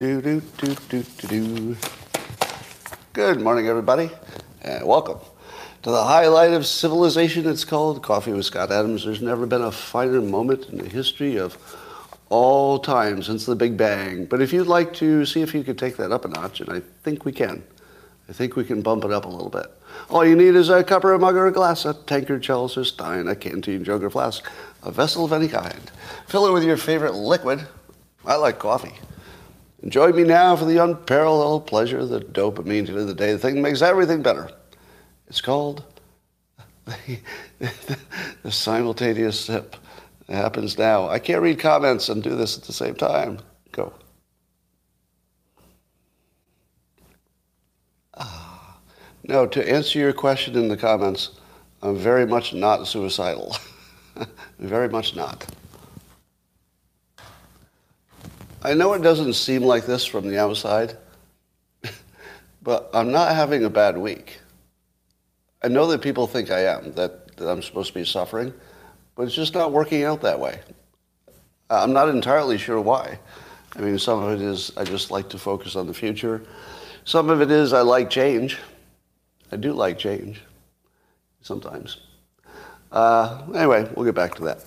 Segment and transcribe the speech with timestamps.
[0.00, 1.76] Do, do, do, do, do, do.
[3.14, 4.08] Good morning, everybody,
[4.62, 5.18] and welcome
[5.82, 7.48] to the highlight of civilization.
[7.48, 9.04] It's called Coffee with Scott Adams.
[9.04, 11.58] There's never been a finer moment in the history of
[12.28, 14.26] all time since the Big Bang.
[14.26, 16.70] But if you'd like to see if you could take that up a notch, and
[16.70, 17.64] I think we can,
[18.28, 19.66] I think we can bump it up a little bit.
[20.10, 22.78] All you need is a cup or a mug or a glass, a tankard, chalice
[22.78, 24.48] or stein, a canteen, jug or flask,
[24.84, 25.90] a vessel of any kind.
[26.28, 27.66] Fill it with your favorite liquid.
[28.24, 28.94] I like coffee.
[29.86, 33.32] Join me now for the unparalleled pleasure, of the dopamine to the day.
[33.32, 34.50] The thing that makes everything better.
[35.28, 35.84] It's called
[36.86, 37.18] the,
[38.42, 39.76] the simultaneous sip.
[40.28, 41.08] It happens now.
[41.08, 43.38] I can't read comments and do this at the same time.
[43.72, 43.92] Go.
[48.14, 48.78] Ah.
[49.28, 51.30] No, to answer your question in the comments,
[51.82, 53.56] I'm very much not suicidal.
[54.58, 55.46] very much not.
[58.62, 60.96] I know it doesn't seem like this from the outside,
[62.62, 64.40] but I'm not having a bad week.
[65.62, 68.52] I know that people think I am, that, that I'm supposed to be suffering,
[69.14, 70.60] but it's just not working out that way.
[71.70, 73.18] I'm not entirely sure why.
[73.76, 76.42] I mean, some of it is I just like to focus on the future.
[77.04, 78.58] Some of it is I like change.
[79.52, 80.40] I do like change
[81.42, 81.98] sometimes.
[82.90, 84.64] Uh, anyway, we'll get back to that.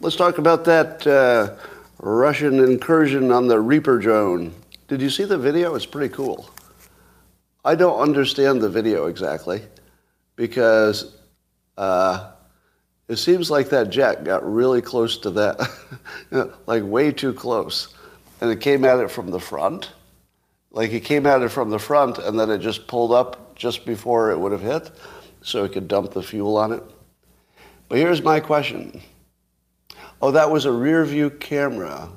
[0.00, 1.06] Let's talk about that.
[1.06, 1.56] Uh,
[2.02, 4.52] Russian incursion on the Reaper drone.
[4.88, 5.76] Did you see the video?
[5.76, 6.50] It's pretty cool.
[7.64, 9.62] I don't understand the video exactly
[10.34, 11.16] because
[11.78, 12.32] uh,
[13.06, 15.70] it seems like that jet got really close to that,
[16.66, 17.94] like way too close.
[18.40, 19.92] And it came at it from the front.
[20.72, 23.86] Like it came at it from the front and then it just pulled up just
[23.86, 24.90] before it would have hit
[25.42, 26.82] so it could dump the fuel on it.
[27.88, 29.00] But here's my question
[30.22, 32.08] Oh, that was a rear view camera.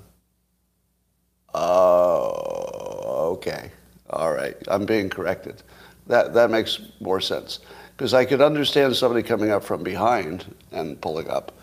[1.56, 3.72] Oh, okay.
[4.12, 4.56] All right.
[4.68, 5.64] I'm being corrected.
[6.06, 7.60] That, that makes more sense.
[7.98, 11.54] Because I could understand somebody coming up from behind and pulling up,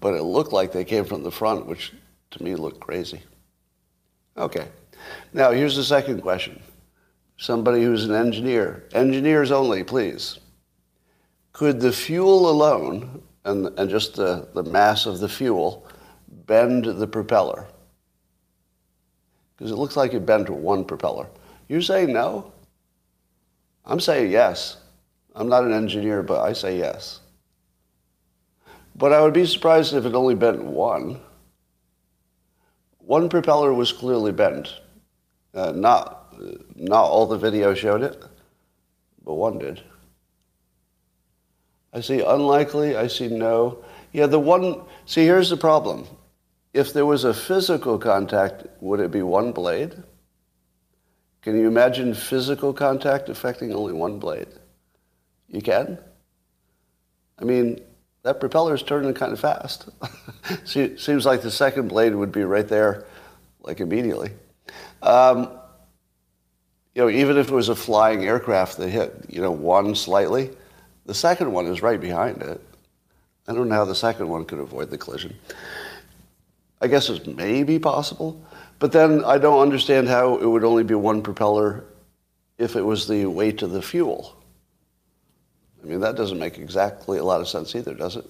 [0.00, 1.92] but it looked like they came from the front, which
[2.32, 3.22] to me looked crazy.
[4.36, 4.66] Okay.
[5.32, 6.60] Now, here's the second question.
[7.36, 10.40] Somebody who's an engineer, engineers only, please.
[11.52, 15.86] Could the fuel alone, and, and just the, the mass of the fuel,
[16.52, 17.66] bend the propeller?
[19.56, 21.26] Because it looks like it bent one propeller.
[21.66, 22.52] You're saying no?
[23.86, 24.76] I'm saying yes.
[25.34, 27.20] I'm not an engineer, but I say yes.
[28.94, 31.20] But I would be surprised if it only bent one.
[32.98, 34.74] One propeller was clearly bent.
[35.54, 36.34] Uh, not,
[36.76, 38.22] not all the video showed it,
[39.24, 39.80] but one did.
[41.94, 43.82] I see unlikely, I see no.
[44.12, 46.06] Yeah, the one, see, here's the problem.
[46.72, 49.94] If there was a physical contact, would it be one blade?
[51.42, 54.48] Can you imagine physical contact affecting only one blade?
[55.48, 55.98] You can?
[57.38, 57.80] I mean,
[58.22, 59.88] that propeller is turning kind of fast.
[60.64, 63.04] Seems like the second blade would be right there,
[63.60, 64.30] like immediately.
[65.02, 65.50] Um,
[66.94, 70.50] you know, even if it was a flying aircraft that hit, you know, one slightly,
[71.06, 72.60] the second one is right behind it.
[73.48, 75.34] I don't know how the second one could avoid the collision.
[76.82, 78.44] I guess it's maybe possible.
[78.80, 81.84] But then I don't understand how it would only be one propeller
[82.58, 84.36] if it was the weight of the fuel.
[85.82, 88.28] I mean, that doesn't make exactly a lot of sense either, does it?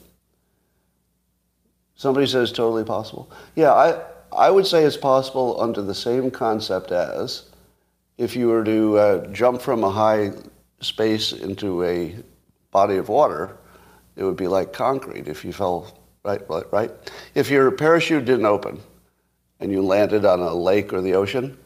[1.94, 3.30] Somebody says totally possible.
[3.56, 4.02] Yeah, I,
[4.36, 7.50] I would say it's possible under the same concept as
[8.18, 10.32] if you were to uh, jump from a high
[10.80, 12.14] space into a
[12.70, 13.56] body of water,
[14.16, 16.90] it would be like concrete if you fell right, right, right.
[17.34, 18.80] If your parachute didn't open
[19.60, 21.56] and you landed on a lake or the ocean,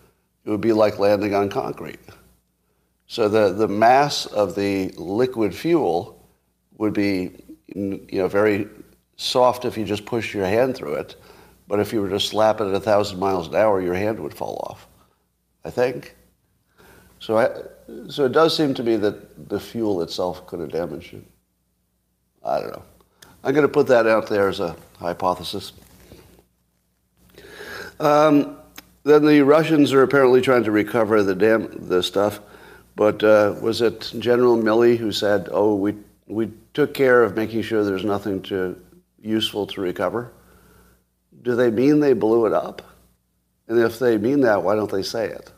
[0.45, 1.99] it would be like landing on concrete.
[3.07, 6.29] So the, the mass of the liquid fuel
[6.79, 7.33] would be
[7.69, 8.69] you know, very
[9.17, 11.17] soft if you just push your hand through it.
[11.69, 14.21] But if you were to slap it at a thousand miles an hour, your hand
[14.21, 14.87] would fall off,
[15.65, 16.15] I think.
[17.19, 17.51] So, I,
[18.09, 21.25] so it does seem to me that the fuel itself could have damaged it.
[22.45, 22.83] I don't know.
[23.47, 25.73] I'm going to put that out there as a hypothesis.
[28.01, 28.59] Um,
[29.05, 32.41] then the Russians are apparently trying to recover the dam, the stuff,
[32.97, 35.95] but uh, was it General Milley who said, "Oh, we
[36.27, 38.83] we took care of making sure there's nothing to
[39.23, 40.33] useful to recover"?
[41.43, 42.83] Do they mean they blew it up?
[43.69, 45.53] And if they mean that, why don't they say it?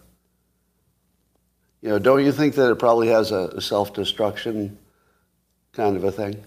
[1.81, 4.77] You know, don't you think that it probably has a self-destruction
[5.73, 6.45] kind of a thing?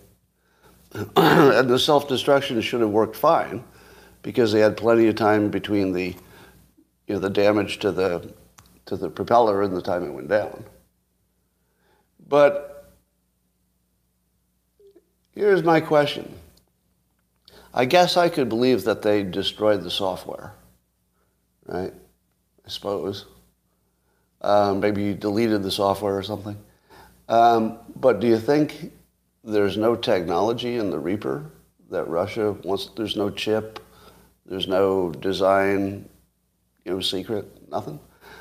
[1.15, 3.63] and the self-destruction should have worked fine
[4.23, 6.15] because they had plenty of time between the,
[7.07, 8.33] you know, the damage to the
[8.85, 10.65] to the propeller and the time it went down.
[12.27, 12.91] But
[15.33, 16.33] here's my question.
[17.73, 20.53] I guess I could believe that they destroyed the software,
[21.65, 21.93] right?
[22.65, 23.25] I suppose.
[24.41, 26.57] Um, maybe you deleted the software or something.
[27.29, 28.91] Um, but do you think
[29.43, 31.51] there's no technology in the Reaper
[31.89, 32.89] that Russia wants?
[32.95, 33.79] There's no chip,
[34.45, 36.07] there's no design,
[36.85, 37.99] you know, secret, nothing.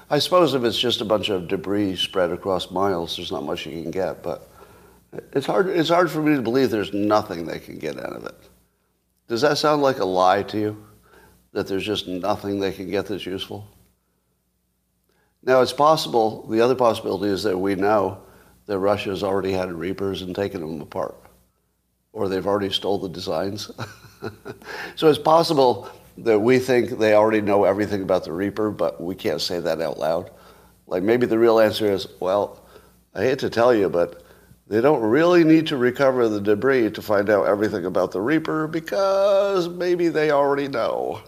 [0.08, 3.66] I suppose if it's just a bunch of debris spread across miles, there's not much
[3.66, 4.22] you can get.
[4.22, 4.50] But
[5.32, 5.68] it's hard.
[5.68, 8.48] It's hard for me to believe there's nothing they can get out of it.
[9.28, 10.86] Does that sound like a lie to you?
[11.52, 13.66] That there's just nothing they can get that's useful?
[15.42, 18.22] Now, it's possible, the other possibility is that we know
[18.66, 21.16] that Russia has already had Reapers and taken them apart,
[22.12, 23.70] or they've already stole the designs.
[24.96, 29.14] so it's possible that we think they already know everything about the Reaper, but we
[29.14, 30.30] can't say that out loud.
[30.86, 32.60] Like maybe the real answer is, well,
[33.14, 34.22] I hate to tell you, but
[34.66, 38.68] they don't really need to recover the debris to find out everything about the Reaper
[38.68, 41.22] because maybe they already know.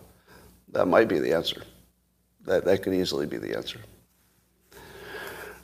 [0.69, 1.63] That might be the answer.
[2.45, 3.81] That, that could easily be the answer.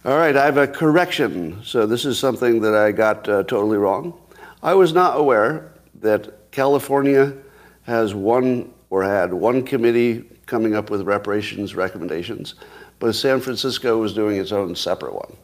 [0.04, 1.60] All right, I have a correction.
[1.64, 4.16] So this is something that I got uh, totally wrong.
[4.62, 7.34] I was not aware that California
[7.82, 12.54] has one or had one committee coming up with reparations recommendations,
[13.00, 15.36] but San Francisco was doing its own separate one.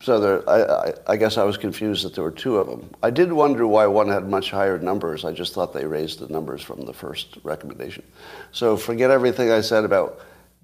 [0.00, 2.90] So there, I, I, I, guess I was confused that there were two of them.
[3.02, 5.24] I did wonder why one had much higher numbers.
[5.24, 8.04] I just thought they raised the numbers from the first recommendation.
[8.52, 10.20] So forget everything I said about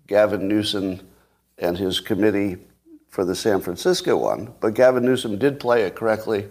[0.07, 1.01] Gavin Newsom
[1.61, 2.57] and his committee
[3.09, 4.53] for the San Francisco one.
[4.61, 6.49] But Gavin Newsom did play it correctly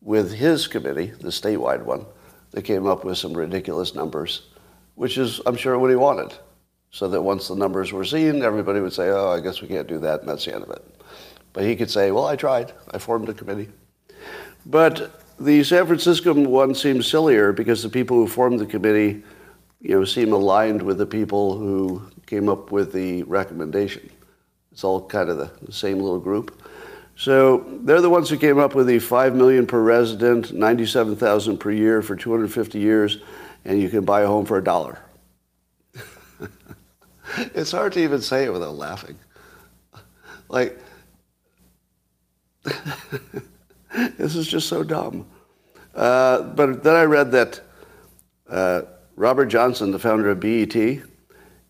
[0.00, 2.04] with his committee, the statewide one,
[2.50, 4.48] that came up with some ridiculous numbers,
[4.94, 6.34] which is, I'm sure, what he wanted.
[6.90, 9.88] So that once the numbers were seen, everybody would say, oh, I guess we can't
[9.88, 10.84] do that, and that's the end of it.
[11.52, 12.72] But he could say, well, I tried.
[12.90, 13.70] I formed a committee.
[14.66, 19.22] But the San Francisco one seems sillier because the people who formed the committee,
[19.80, 24.10] you know, seem aligned with the people who came up with the recommendation.
[24.72, 26.60] It's all kind of the, the same little group.
[27.14, 31.58] So they're the ones who came up with the five million per resident, ninety-seven thousand
[31.58, 33.18] per year for 250 years,
[33.64, 34.98] and you can buy a home for a dollar.
[37.54, 39.16] it's hard to even say it without laughing.
[40.48, 40.78] Like
[44.16, 45.26] this is just so dumb.
[45.94, 47.60] Uh, but then I read that
[48.48, 48.82] uh,
[49.16, 51.02] Robert Johnson, the founder of BET,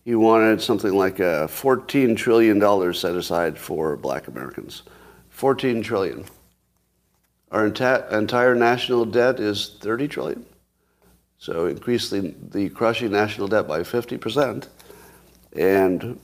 [0.03, 4.83] he wanted something like a $14 trillion set aside for black Americans.
[5.29, 6.25] 14 trillion.
[7.51, 10.45] Our enta- entire national debt is 30 trillion.
[11.37, 14.67] So increase the, the crushing national debt by 50%,
[15.53, 16.19] and,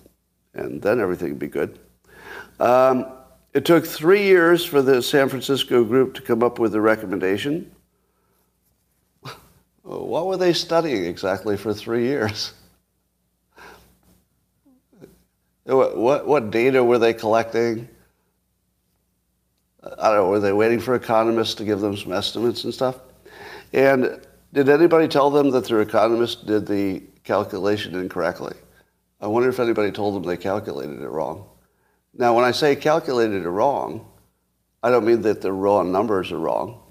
[0.54, 1.80] and then everything would be good.
[2.60, 3.06] Um,
[3.54, 7.72] it took three years for the San Francisco group to come up with a recommendation.
[9.84, 12.54] What were they studying exactly for three years?
[15.70, 17.88] What, what, what data were they collecting?
[19.84, 22.98] I don't know, were they waiting for economists to give them some estimates and stuff?
[23.72, 24.20] And
[24.52, 28.56] did anybody tell them that their economist did the calculation incorrectly?
[29.22, 31.48] I wonder if anybody told them they calculated it wrong.
[32.16, 34.10] Now, when I say calculated it wrong,
[34.82, 36.82] I don't mean that the raw numbers are wrong.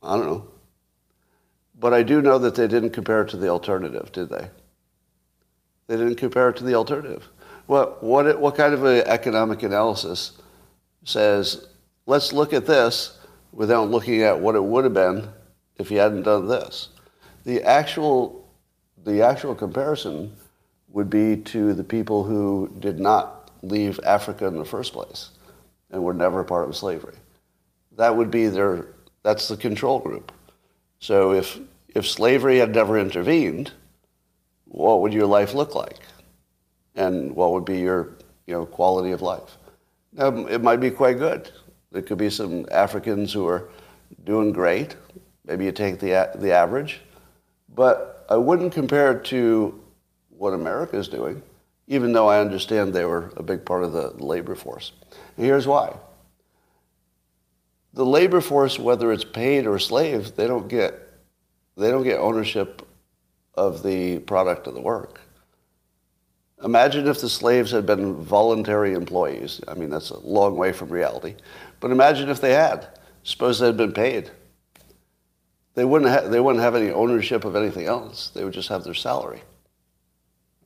[0.00, 0.48] I don't know.
[1.80, 4.48] But I do know that they didn't compare it to the alternative, did they?
[5.88, 7.28] They didn't compare it to the alternative.
[7.68, 10.32] What, what, what kind of an economic analysis
[11.04, 11.68] says,
[12.06, 13.18] let's look at this
[13.52, 15.28] without looking at what it would have been
[15.76, 16.88] if you hadn't done this?
[17.44, 18.48] The actual,
[19.04, 20.32] the actual comparison
[20.88, 25.28] would be to the people who did not leave Africa in the first place
[25.90, 27.16] and were never part of slavery.
[27.98, 28.86] That would be their,
[29.22, 30.32] that's the control group.
[31.00, 31.58] So if,
[31.94, 33.72] if slavery had never intervened,
[34.64, 35.98] what would your life look like?
[36.98, 38.10] And what would be your
[38.46, 39.56] you know, quality of life?
[40.12, 41.50] Now, it might be quite good.
[41.90, 43.70] There could be some Africans who are
[44.24, 44.96] doing great.
[45.46, 47.00] Maybe you take the, the average.
[47.74, 49.82] But I wouldn't compare it to
[50.28, 51.42] what America is doing
[51.88, 54.92] even though I understand they were a big part of the labor force.
[55.36, 55.96] And here's why.
[57.94, 60.94] The labor force, whether it's paid or slave, they don't get
[61.76, 62.86] they don't get ownership
[63.54, 65.20] of the product of the work.
[66.64, 69.60] Imagine if the slaves had been voluntary employees.
[69.68, 71.36] I mean, that's a long way from reality.
[71.80, 72.88] But imagine if they had.
[73.22, 74.30] Suppose they had been paid.
[75.74, 78.30] They wouldn't, ha- they wouldn't have any ownership of anything else.
[78.30, 79.42] They would just have their salary.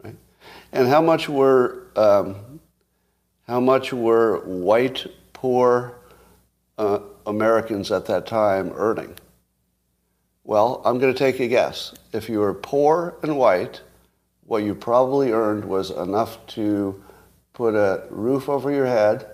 [0.03, 0.17] Right?
[0.73, 2.61] And how much were um,
[3.47, 5.99] how much were white, poor
[6.79, 9.15] uh, Americans at that time earning?
[10.45, 11.93] Well, I'm going to take a guess.
[12.13, 13.83] If you were poor and white,
[14.47, 17.03] what you probably earned was enough to
[17.53, 19.27] put a roof over your head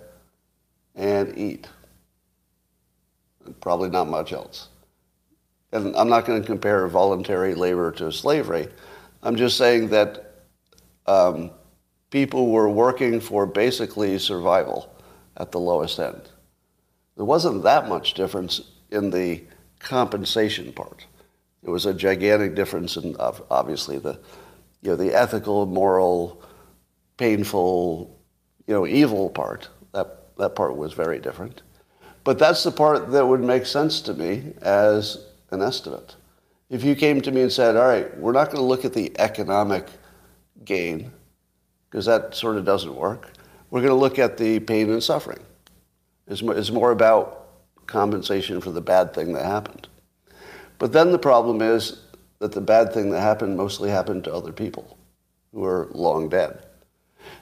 [0.95, 1.69] and eat.
[3.61, 4.69] Probably not much else.
[5.73, 8.69] And I'm not going to compare voluntary labor to slavery.
[9.23, 10.35] I'm just saying that
[11.07, 11.51] um,
[12.11, 14.95] people were working for basically survival
[15.37, 16.23] at the lowest end.
[17.17, 18.61] There wasn't that much difference
[18.91, 19.43] in the
[19.79, 21.07] compensation part.
[21.63, 24.21] There was a gigantic difference in obviously the,
[24.83, 26.43] you know, the ethical, moral,
[27.17, 28.19] painful,
[28.67, 29.69] you know, evil part.
[29.93, 31.63] That, that part was very different.
[32.25, 36.17] But that's the part that would make sense to me as an estimate.
[36.69, 38.93] If you came to me and said, all right, we're not going to look at
[38.93, 39.89] the economic
[40.65, 41.11] gain,
[41.89, 43.33] because that sort of doesn't work.
[43.71, 45.41] We're going to look at the pain and suffering.
[46.27, 47.49] It's, it's more about
[47.87, 49.89] compensation for the bad thing that happened.
[50.79, 52.03] But then the problem is
[52.39, 54.97] that the bad thing that happened mostly happened to other people
[55.53, 56.65] who are long dead.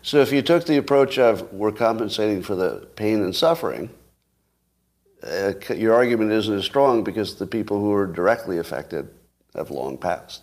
[0.03, 3.91] So if you took the approach of we're compensating for the pain and suffering,
[5.23, 9.09] uh, your argument isn't as strong because the people who are directly affected
[9.55, 10.43] have long passed.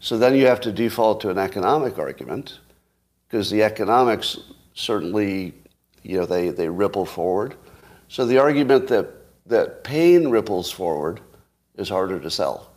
[0.00, 2.58] So then you have to default to an economic argument
[3.28, 4.38] because the economics
[4.74, 5.54] certainly,
[6.02, 7.54] you know, they, they ripple forward.
[8.08, 9.08] So the argument that,
[9.46, 11.20] that pain ripples forward
[11.76, 12.70] is harder to sell.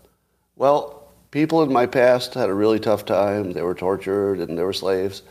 [0.56, 1.05] Well,
[1.36, 3.52] people in my past had a really tough time.
[3.52, 5.22] They were tortured and they were slaves.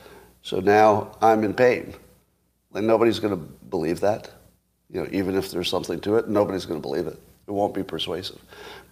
[0.43, 1.95] So now I'm in pain.
[2.75, 4.31] And nobody's going to believe that.
[4.91, 7.19] You know, even if there's something to it, nobody's going to believe it.
[7.49, 8.39] It won't be persuasive.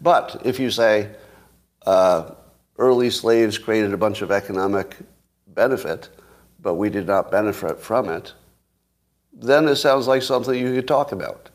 [0.00, 1.10] But if you say
[1.84, 2.30] uh,
[2.78, 4.96] early slaves created a bunch of economic
[5.48, 6.08] benefit,
[6.62, 8.32] but we did not benefit from it,
[9.34, 11.50] then it sounds like something you could talk about.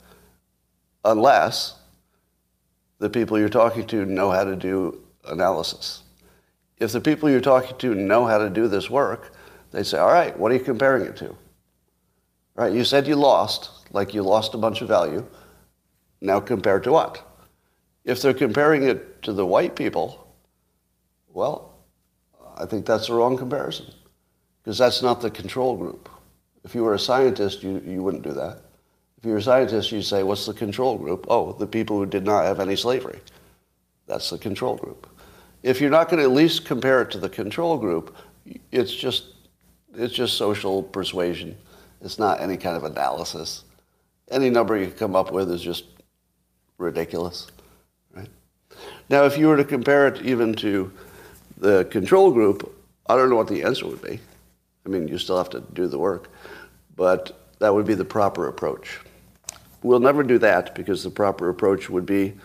[1.03, 1.79] Unless
[2.99, 6.03] the people you're talking to know how to do analysis.
[6.77, 9.33] If the people you're talking to know how to do this work,
[9.71, 11.35] they say, all right, what are you comparing it to?
[12.55, 15.25] Right, you said you lost, like you lost a bunch of value.
[16.21, 17.23] Now compare to what?
[18.03, 20.27] If they're comparing it to the white people,
[21.27, 21.75] well,
[22.57, 23.85] I think that's the wrong comparison
[24.63, 26.09] because that's not the control group.
[26.63, 28.61] If you were a scientist, you, you wouldn't do that.
[29.17, 31.25] If you were a scientist, you'd say, what's the control group?
[31.29, 33.19] Oh, the people who did not have any slavery.
[34.07, 35.07] That's the control group.
[35.67, 38.15] If you're not going to at least compare it to the control group,
[38.71, 39.25] it's just,
[39.93, 41.57] it's just social persuasion.
[41.99, 43.65] It's not any kind of analysis.
[44.31, 45.83] Any number you come up with is just
[46.77, 47.47] ridiculous.
[48.13, 48.29] Right?
[49.09, 50.89] Now, if you were to compare it even to
[51.57, 52.73] the control group,
[53.07, 54.21] I don't know what the answer would be.
[54.85, 56.29] I mean, you still have to do the work,
[56.95, 59.01] but that would be the proper approach.
[59.83, 62.35] We'll never do that because the proper approach would be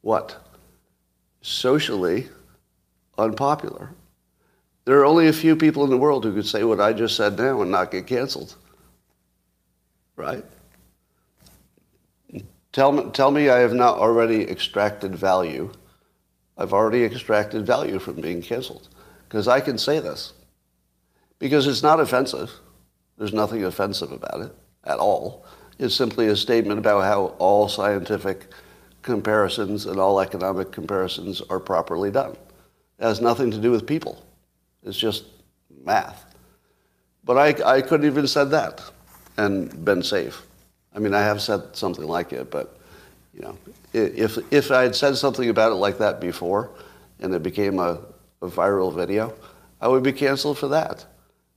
[0.00, 0.36] what?
[1.42, 2.26] Socially
[3.22, 3.90] unpopular.
[4.84, 7.16] There are only a few people in the world who could say what I just
[7.16, 8.56] said now and not get canceled.
[10.16, 10.44] Right?
[12.72, 15.72] Tell me, tell me I have not already extracted value.
[16.56, 18.88] I've already extracted value from being canceled
[19.28, 20.32] because I can say this
[21.38, 22.50] because it's not offensive.
[23.18, 25.44] There's nothing offensive about it at all.
[25.78, 28.46] It's simply a statement about how all scientific
[29.02, 32.36] comparisons and all economic comparisons are properly done.
[33.02, 34.24] It has nothing to do with people.
[34.84, 35.24] It's just
[35.84, 36.24] math.
[37.24, 38.80] But I, I couldn't even said that
[39.36, 40.46] and been safe.
[40.94, 42.78] I mean, I have said something like it, but
[43.34, 43.58] you know,
[43.92, 46.70] if if I had said something about it like that before,
[47.18, 47.98] and it became a,
[48.40, 49.34] a viral video,
[49.80, 51.04] I would be canceled for that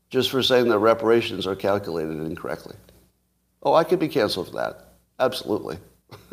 [0.09, 2.75] just for saying that reparations are calculated incorrectly.
[3.61, 4.93] Oh, I could be canceled for that.
[5.19, 5.77] Absolutely.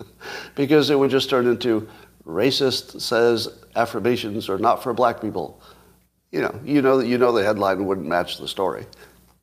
[0.55, 1.87] because it would just turn into
[2.27, 5.61] racist says affirmations are not for black people.
[6.31, 8.87] You know, you know, you know the headline wouldn't match the story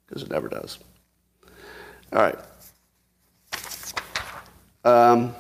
[0.06, 0.80] because it never does.
[2.12, 2.40] All right.
[4.84, 5.36] Um,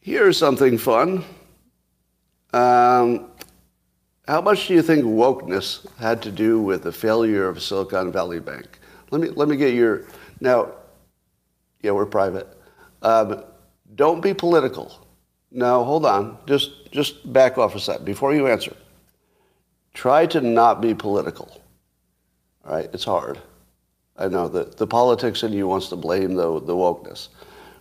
[0.00, 1.24] here's something fun.
[2.54, 3.30] Um,
[4.28, 8.40] how much do you think wokeness had to do with the failure of Silicon Valley
[8.40, 8.78] Bank?
[9.10, 10.04] Let me, let me get your,
[10.40, 10.72] now,
[11.82, 12.46] yeah, we're private.
[13.02, 13.44] Um,
[13.94, 15.06] don't be political.
[15.50, 16.38] Now, hold on.
[16.46, 18.76] Just, just back off a sec before you answer.
[19.94, 21.60] Try to not be political.
[22.64, 22.88] All right?
[22.92, 23.40] It's hard.
[24.16, 27.28] I know that the politics in you wants to blame the, the wokeness.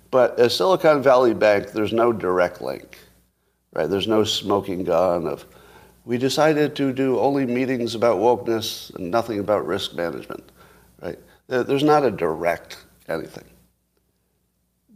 [0.09, 2.97] But at Silicon Valley Bank, there's no direct link,
[3.73, 3.89] right?
[3.89, 5.45] There's no smoking gun of,
[6.03, 10.51] we decided to do only meetings about wokeness and nothing about risk management,
[11.01, 11.19] right?
[11.47, 12.77] There's not a direct
[13.07, 13.45] anything.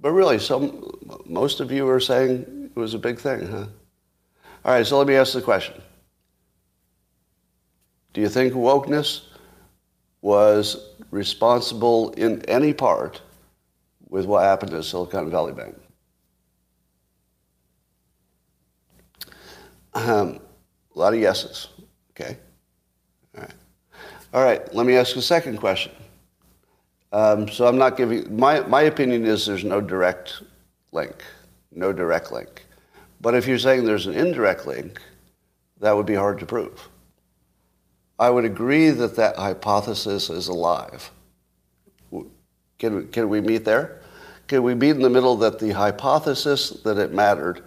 [0.01, 0.89] But really, some,
[1.25, 3.65] most of you are saying it was a big thing, huh?
[4.65, 5.79] All right, so let me ask the question.
[8.13, 9.21] Do you think wokeness
[10.23, 13.21] was responsible in any part
[14.09, 15.75] with what happened at Silicon Valley Bank?
[19.93, 20.39] Um,
[20.95, 21.67] a lot of yeses.
[22.11, 22.35] Okay.
[23.35, 23.53] All right.
[24.33, 24.73] All right.
[24.73, 25.91] Let me ask a second question.
[27.11, 30.41] Um, so I'm not giving my my opinion is there's no direct
[30.91, 31.23] link,
[31.71, 32.64] no direct link.
[33.21, 35.01] But if you're saying there's an indirect link,
[35.79, 36.89] that would be hard to prove.
[38.17, 41.11] I would agree that that hypothesis is alive.
[42.79, 44.01] Can, can we meet there?
[44.47, 47.63] Can we meet in the middle that the hypothesis that it mattered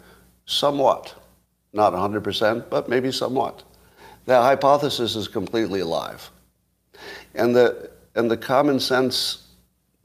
[0.46, 1.14] somewhat,
[1.72, 3.62] not 100%, but maybe somewhat,
[4.26, 6.30] that hypothesis is completely alive.
[7.34, 9.48] And the, and the common sense,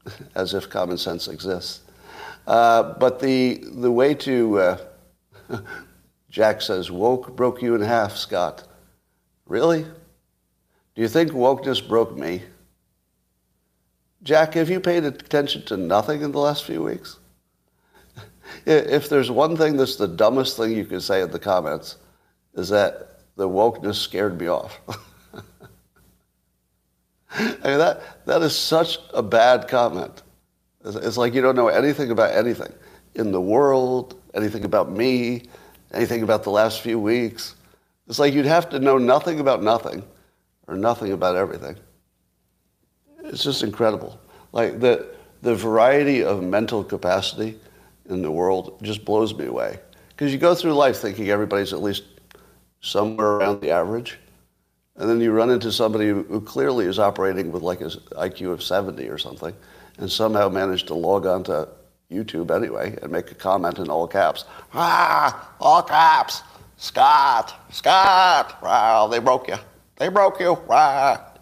[0.34, 1.80] as if common sense exists,
[2.46, 4.78] uh, but the, the way to, uh,
[6.30, 8.66] Jack says, woke broke you in half, Scott.
[9.46, 9.82] Really?
[9.82, 12.42] Do you think wokeness broke me?
[14.22, 17.18] Jack, have you paid attention to nothing in the last few weeks?
[18.66, 21.96] If there's one thing that's the dumbest thing you could say in the comments,
[22.54, 24.80] is that the wokeness scared me off.
[27.30, 30.22] I mean, that, that is such a bad comment.
[30.84, 32.72] It's like you don't know anything about anything
[33.14, 35.44] in the world, anything about me,
[35.92, 37.54] anything about the last few weeks.
[38.08, 40.02] It's like you'd have to know nothing about nothing
[40.66, 41.76] or nothing about everything.
[43.24, 44.20] It's just incredible.
[44.52, 45.06] Like the,
[45.42, 47.58] the variety of mental capacity
[48.08, 49.78] in the world just blows me away.
[50.10, 52.04] Because you go through life thinking everybody's at least
[52.80, 54.18] somewhere around the average.
[54.96, 58.62] And then you run into somebody who clearly is operating with like an IQ of
[58.62, 59.54] 70 or something
[59.98, 61.68] and somehow managed to log on to
[62.10, 64.44] YouTube anyway and make a comment in all caps.
[64.72, 66.42] Ah, all caps.
[66.76, 68.62] Scott, Scott.
[68.62, 69.56] Wow, they broke you.
[69.96, 70.58] They broke you.
[70.68, 71.32] Ah.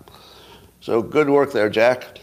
[0.80, 2.18] So good work there, Jack.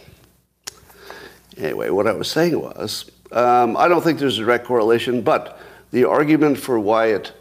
[1.57, 5.59] Anyway, what I was saying was, um, I don't think there's a direct correlation, but
[5.91, 7.33] the argument for why it,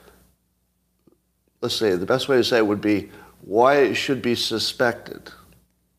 [1.60, 3.10] let's say, the best way to say it would be
[3.42, 5.30] why it should be suspected.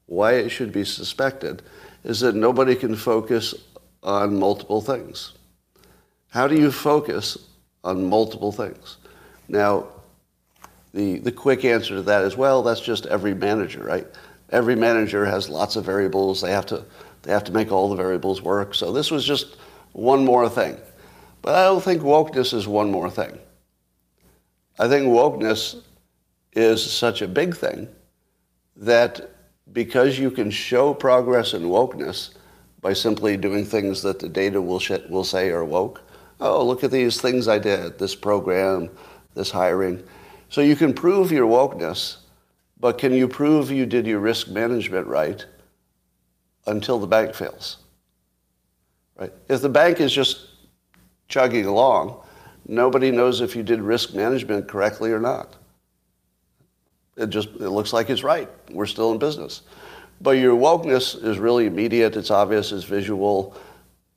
[0.07, 1.61] Why it should be suspected
[2.03, 3.53] is that nobody can focus
[4.03, 5.33] on multiple things.
[6.29, 7.37] How do you focus
[7.83, 8.97] on multiple things?
[9.47, 9.87] Now,
[10.93, 14.07] the, the quick answer to that is well, that's just every manager, right?
[14.51, 16.41] Every manager has lots of variables.
[16.41, 16.83] They have to,
[17.23, 18.73] they have to make all the variables work.
[18.73, 19.57] So this was just
[19.93, 20.77] one more thing.
[21.41, 23.37] But I don't think wokeness is one more thing.
[24.77, 25.81] I think wokeness
[26.53, 27.87] is such a big thing
[28.75, 29.29] that
[29.71, 32.33] because you can show progress in wokeness
[32.81, 36.01] by simply doing things that the data will, sh- will say are woke,
[36.39, 38.89] oh, look at these things I did, this program,
[39.35, 40.03] this hiring.
[40.49, 42.17] So you can prove your wokeness,
[42.79, 45.45] but can you prove you did your risk management right
[46.65, 47.77] until the bank fails?
[49.17, 49.33] Right?
[49.49, 50.47] If the bank is just
[51.27, 52.21] chugging along,
[52.65, 55.57] nobody knows if you did risk management correctly or not.
[57.17, 58.47] It just it looks like it's right.
[58.71, 59.63] We're still in business.
[60.21, 63.55] But your wokeness is really immediate, it's obvious, it's visual,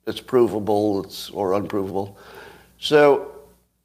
[0.06, 2.18] it's provable, it's or unprovable.
[2.78, 3.32] So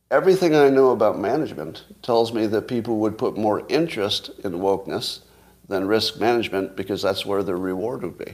[0.10, 5.19] everything I know about management tells me that people would put more interest in wokeness
[5.67, 8.34] than risk management because that's where the reward would be.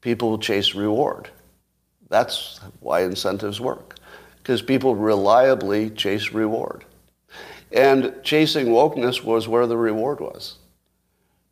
[0.00, 1.30] People chase reward.
[2.08, 3.96] That's why incentives work,
[4.38, 6.84] because people reliably chase reward.
[7.72, 10.58] And chasing wokeness was where the reward was.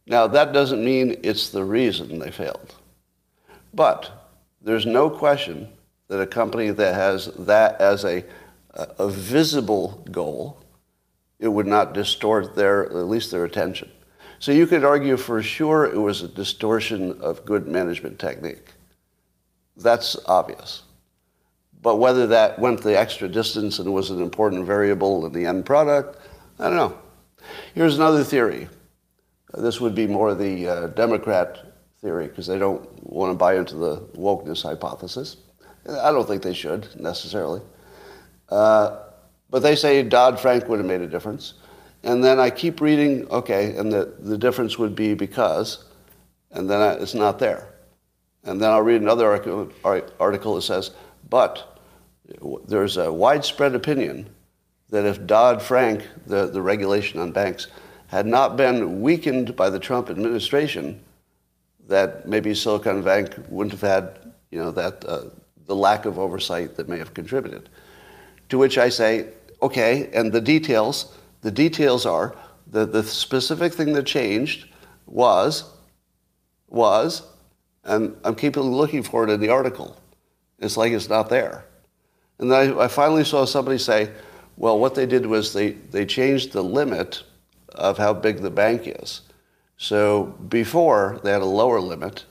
[0.07, 2.75] Now, that doesn't mean it's the reason they failed.
[3.73, 5.69] But there's no question
[6.09, 8.25] that a company that has that as a
[8.75, 10.63] a visible goal,
[11.39, 13.91] it would not distort their, at least their attention.
[14.39, 18.73] So you could argue for sure it was a distortion of good management technique.
[19.77, 20.83] That's obvious.
[21.81, 25.67] But whether that went the extra distance and was an important variable in the end
[25.67, 26.19] product,
[26.59, 26.99] I don't know.
[27.75, 28.69] Here's another theory.
[29.59, 33.77] This would be more the uh, Democrat theory because they don't want to buy into
[33.77, 35.37] the wokeness hypothesis.
[35.89, 37.61] I don't think they should necessarily.
[38.49, 38.99] Uh,
[39.51, 41.55] but they say Dodd Frank would have made a difference.
[42.03, 45.85] And then I keep reading, okay, and the, the difference would be because,
[46.51, 47.69] and then I, it's not there.
[48.45, 49.71] And then I'll read another article,
[50.21, 50.91] article that says,
[51.31, 51.81] but
[52.67, 54.29] there's a widespread opinion
[54.91, 57.69] that if Dodd Frank, the, the regulation on banks,
[58.09, 61.01] had not been weakened by the Trump administration,
[61.89, 65.25] that maybe Silicon Bank wouldn't have had, you know, that uh,
[65.67, 67.69] the lack of oversight that may have contributed.
[68.51, 69.29] To which I say,
[69.63, 72.37] okay, and the details, the details are
[72.71, 74.69] that the specific thing that changed
[75.07, 75.65] was,
[76.69, 77.23] was,
[77.85, 79.97] and I'm keeping looking for it in the article.
[80.59, 81.65] It's like it's not there.
[82.39, 84.11] And then I, I finally saw somebody say,
[84.57, 87.23] well, what they did was they, they changed the limit
[87.75, 89.23] of how big the bank is.
[89.77, 92.25] So before they had a lower limit,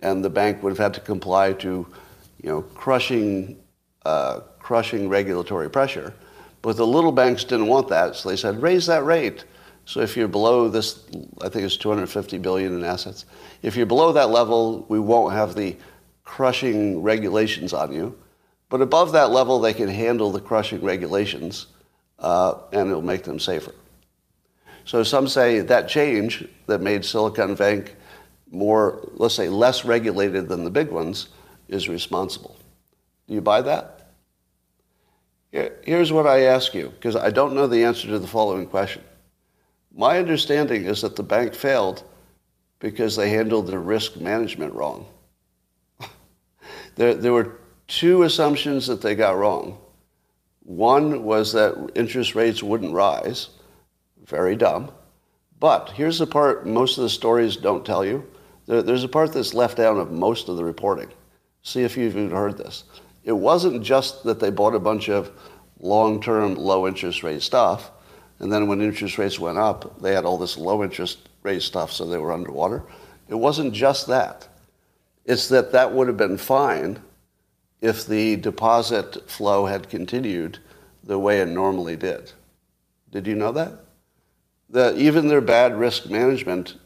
[0.00, 1.86] and the bank would have had to comply to,
[2.42, 3.58] you know, crushing,
[4.04, 6.14] uh, crushing regulatory pressure.
[6.62, 9.44] But the little banks didn't want that, so they said raise that rate.
[9.84, 11.04] So if you're below this,
[11.40, 13.24] I think it's 250 billion in assets.
[13.62, 15.76] If you're below that level, we won't have the
[16.24, 18.16] crushing regulations on you.
[18.68, 21.68] But above that level, they can handle the crushing regulations,
[22.18, 23.72] uh, and it'll make them safer.
[24.88, 27.94] So some say that change that made Silicon Bank
[28.50, 31.28] more, let's say, less regulated than the big ones
[31.68, 32.56] is responsible.
[33.26, 34.08] Do you buy that?
[35.52, 39.02] Here's what I ask you, because I don't know the answer to the following question.
[39.94, 42.02] My understanding is that the bank failed
[42.78, 45.04] because they handled their risk management wrong.
[46.94, 49.76] there, there were two assumptions that they got wrong.
[50.62, 53.50] One was that interest rates wouldn't rise,
[54.28, 54.92] very dumb.
[55.58, 58.24] But here's the part most of the stories don't tell you.
[58.66, 61.08] There, there's a part that's left out of most of the reporting.
[61.62, 62.84] See if you've even heard this.
[63.24, 65.30] It wasn't just that they bought a bunch of
[65.80, 67.90] long term, low interest rate stuff,
[68.38, 71.90] and then when interest rates went up, they had all this low interest rate stuff,
[71.90, 72.84] so they were underwater.
[73.28, 74.48] It wasn't just that.
[75.24, 77.02] It's that that would have been fine
[77.80, 80.58] if the deposit flow had continued
[81.04, 82.32] the way it normally did.
[83.10, 83.72] Did you know that?
[84.70, 86.76] That even their bad risk management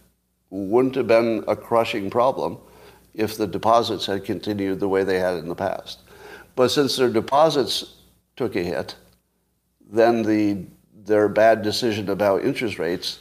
[0.51, 2.59] wouldn't have been a crushing problem
[3.15, 6.01] if the deposits had continued the way they had in the past.
[6.55, 7.97] But since their deposits
[8.37, 8.95] took a hit,
[9.91, 10.65] then the,
[11.05, 13.19] their bad decision about interest rates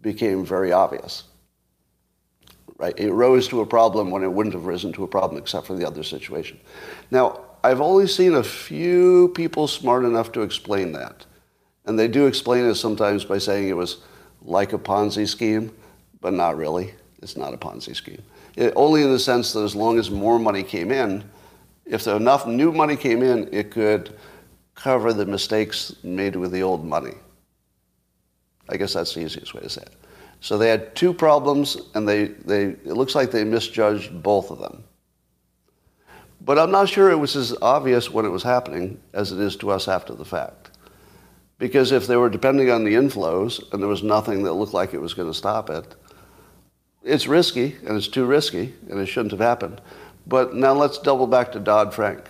[0.00, 1.24] became very obvious.
[2.78, 2.98] Right?
[2.98, 5.74] It rose to a problem when it wouldn't have risen to a problem except for
[5.74, 6.60] the other situation.
[7.10, 11.24] Now, I've only seen a few people smart enough to explain that.
[11.86, 13.98] And they do explain it sometimes by saying it was
[14.42, 15.72] like a Ponzi scheme,
[16.20, 16.94] but not really.
[17.22, 18.22] It's not a Ponzi scheme.
[18.56, 21.24] It, only in the sense that as long as more money came in,
[21.84, 24.16] if enough new money came in, it could
[24.74, 27.14] cover the mistakes made with the old money.
[28.68, 29.94] I guess that's the easiest way to say it.
[30.40, 34.58] So they had two problems, and they, they, it looks like they misjudged both of
[34.58, 34.84] them.
[36.40, 39.56] But I'm not sure it was as obvious when it was happening as it is
[39.56, 40.70] to us after the fact.
[41.58, 44.92] Because if they were depending on the inflows and there was nothing that looked like
[44.92, 45.94] it was going to stop it,
[47.02, 49.80] it's risky and it's too risky and it shouldn't have happened.
[50.26, 52.24] But now let's double back to Dodd Frank.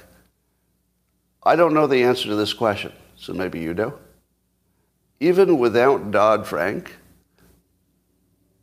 [1.43, 3.95] I don't know the answer to this question, so maybe you do.
[5.19, 6.97] Even without Dodd Frank,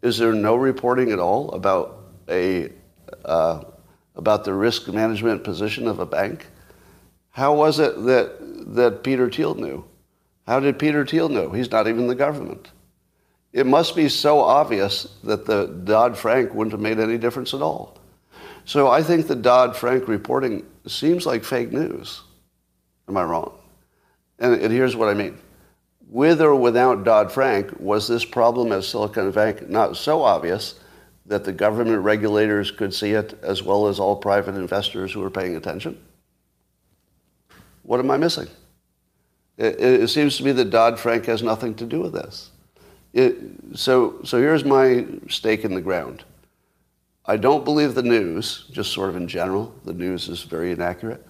[0.02, 1.97] is there no reporting at all about
[2.30, 2.71] a
[3.26, 3.63] uh,
[4.15, 6.45] about the risk management position of a bank?
[7.32, 8.38] How was it that
[8.76, 9.86] that Peter Thiel knew?
[10.47, 11.51] How did Peter Thiel know?
[11.51, 12.71] He's not even the government.
[13.53, 17.62] It must be so obvious that the Dodd Frank wouldn't have made any difference at
[17.62, 17.97] all.
[18.65, 22.21] So I think the Dodd Frank reporting seems like fake news.
[23.08, 23.58] Am I wrong?
[24.39, 25.38] And, and here's what I mean.
[26.10, 30.79] With or without Dodd Frank, was this problem at Silicon Bank not so obvious
[31.25, 35.29] that the government regulators could see it as well as all private investors who were
[35.29, 35.99] paying attention?
[37.84, 38.47] What am I missing?
[39.63, 42.52] It, it seems to me that Dodd Frank has nothing to do with this.
[43.13, 43.36] It,
[43.76, 46.23] so, so here's my stake in the ground.
[47.26, 49.73] I don't believe the news, just sort of in general.
[49.86, 51.26] The news is very inaccurate.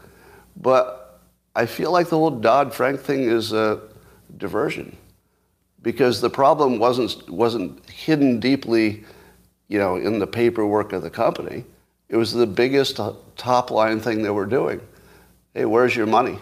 [0.58, 1.20] But
[1.56, 3.82] I feel like the whole Dodd Frank thing is a
[4.38, 4.96] diversion
[5.84, 9.04] because the problem wasn't, wasn't hidden deeply
[9.68, 11.66] you know, in the paperwork of the company.
[12.10, 14.82] It was the biggest uh, top line thing they were doing.
[15.54, 16.40] Hey, where's your money?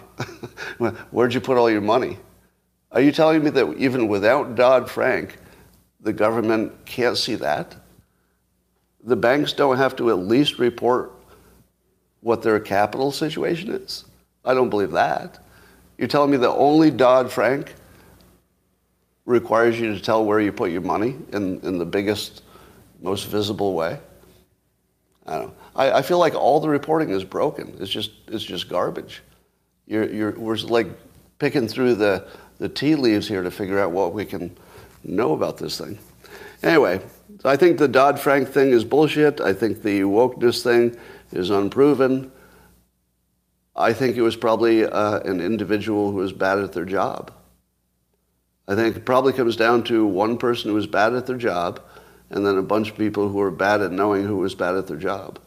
[1.11, 2.17] Where'd you put all your money?
[2.93, 5.37] Are you telling me that even without Dodd Frank,
[5.99, 7.75] the government can't see that?
[9.03, 11.11] The banks don't have to at least report
[12.21, 14.05] what their capital situation is?
[14.45, 15.43] I don't believe that.
[15.97, 17.75] You're telling me that only Dodd Frank
[19.25, 22.43] requires you to tell where you put your money in, in the biggest,
[23.01, 23.99] most visible way?
[25.31, 25.53] I don't know.
[25.77, 27.77] I, I feel like all the reporting is broken.
[27.79, 29.23] It's just it's just garbage.
[29.87, 30.87] You're, you're, we're like
[31.39, 32.27] picking through the,
[32.59, 34.55] the tea leaves here to figure out what we can
[35.03, 35.99] know about this thing.
[36.61, 37.01] Anyway,
[37.43, 39.41] I think the Dodd Frank thing is bullshit.
[39.41, 40.97] I think the wokeness thing
[41.31, 42.31] is unproven.
[43.75, 47.31] I think it was probably uh, an individual who was bad at their job.
[48.67, 51.81] I think it probably comes down to one person who was bad at their job
[52.31, 54.87] and then a bunch of people who were bad at knowing who was bad at
[54.87, 55.37] their job.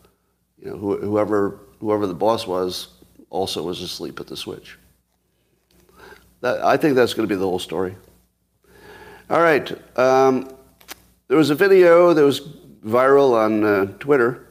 [0.59, 2.89] You know, whoever, whoever the boss was
[3.31, 4.79] also was asleep at the switch.
[6.43, 7.97] That, I think that's going to be the whole story.
[9.31, 9.99] All right.
[9.99, 10.51] Um,
[11.29, 12.41] there was a video that was
[12.85, 14.47] viral on uh, Twitter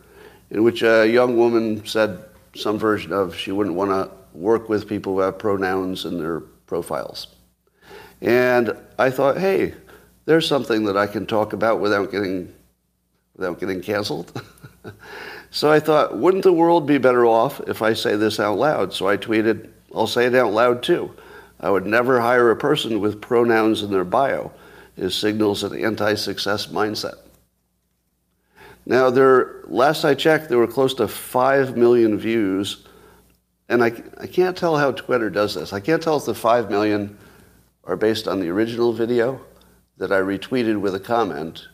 [0.49, 4.87] in which a young woman said some version of she wouldn't want to work with
[4.87, 7.27] people who have pronouns in their profiles.
[8.21, 9.75] And I thought, hey,
[10.25, 12.53] there's something that I can talk about without getting,
[13.35, 14.41] without getting canceled.
[15.51, 18.93] so I thought, wouldn't the world be better off if I say this out loud?
[18.93, 21.13] So I tweeted, I'll say it out loud too.
[21.59, 24.51] I would never hire a person with pronouns in their bio.
[24.97, 27.17] It signals an anti-success mindset.
[28.85, 32.85] Now, there, last I checked, there were close to 5 million views.
[33.69, 35.71] And I, I can't tell how Twitter does this.
[35.71, 37.17] I can't tell if the 5 million
[37.85, 39.41] are based on the original video
[39.97, 41.67] that I retweeted with a comment,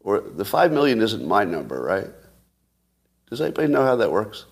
[0.00, 2.08] or the 5 million isn't my number, right?
[3.30, 4.46] Does anybody know how that works?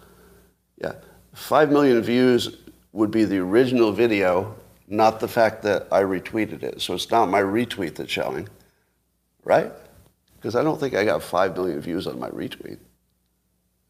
[0.80, 0.94] Yeah.
[1.34, 2.56] 5 million views
[2.92, 4.56] would be the original video
[4.90, 6.82] not the fact that I retweeted it.
[6.82, 8.48] So it's not my retweet that's showing,
[9.44, 9.70] right?
[10.36, 12.78] Because I don't think I got 5 million views on my retweet.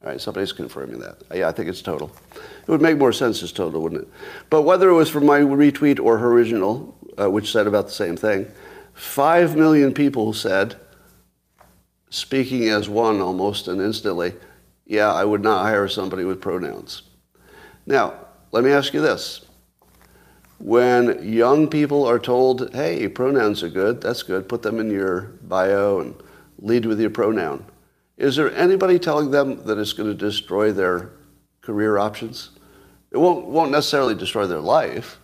[0.03, 1.23] All right, somebody's confirming that.
[1.35, 2.15] Yeah, I think it's total.
[2.35, 4.09] It would make more sense as total, wouldn't it?
[4.51, 7.93] But whether it was from my retweet or her original, uh, which said about the
[7.93, 8.51] same thing,
[9.01, 10.77] 5 million people said,
[12.11, 14.35] speaking as one almost and instantly,
[14.85, 17.03] yeah, I would not hire somebody with pronouns.
[17.87, 18.13] Now,
[18.53, 19.47] let me ask you this
[20.59, 25.23] when young people are told, hey, pronouns are good, that's good, put them in your
[25.43, 26.15] bio and
[26.59, 27.65] lead with your pronoun.
[28.19, 31.11] Is there anybody telling them that it's going to destroy their
[31.63, 32.51] career options?
[33.11, 35.19] It won't, won't necessarily destroy their life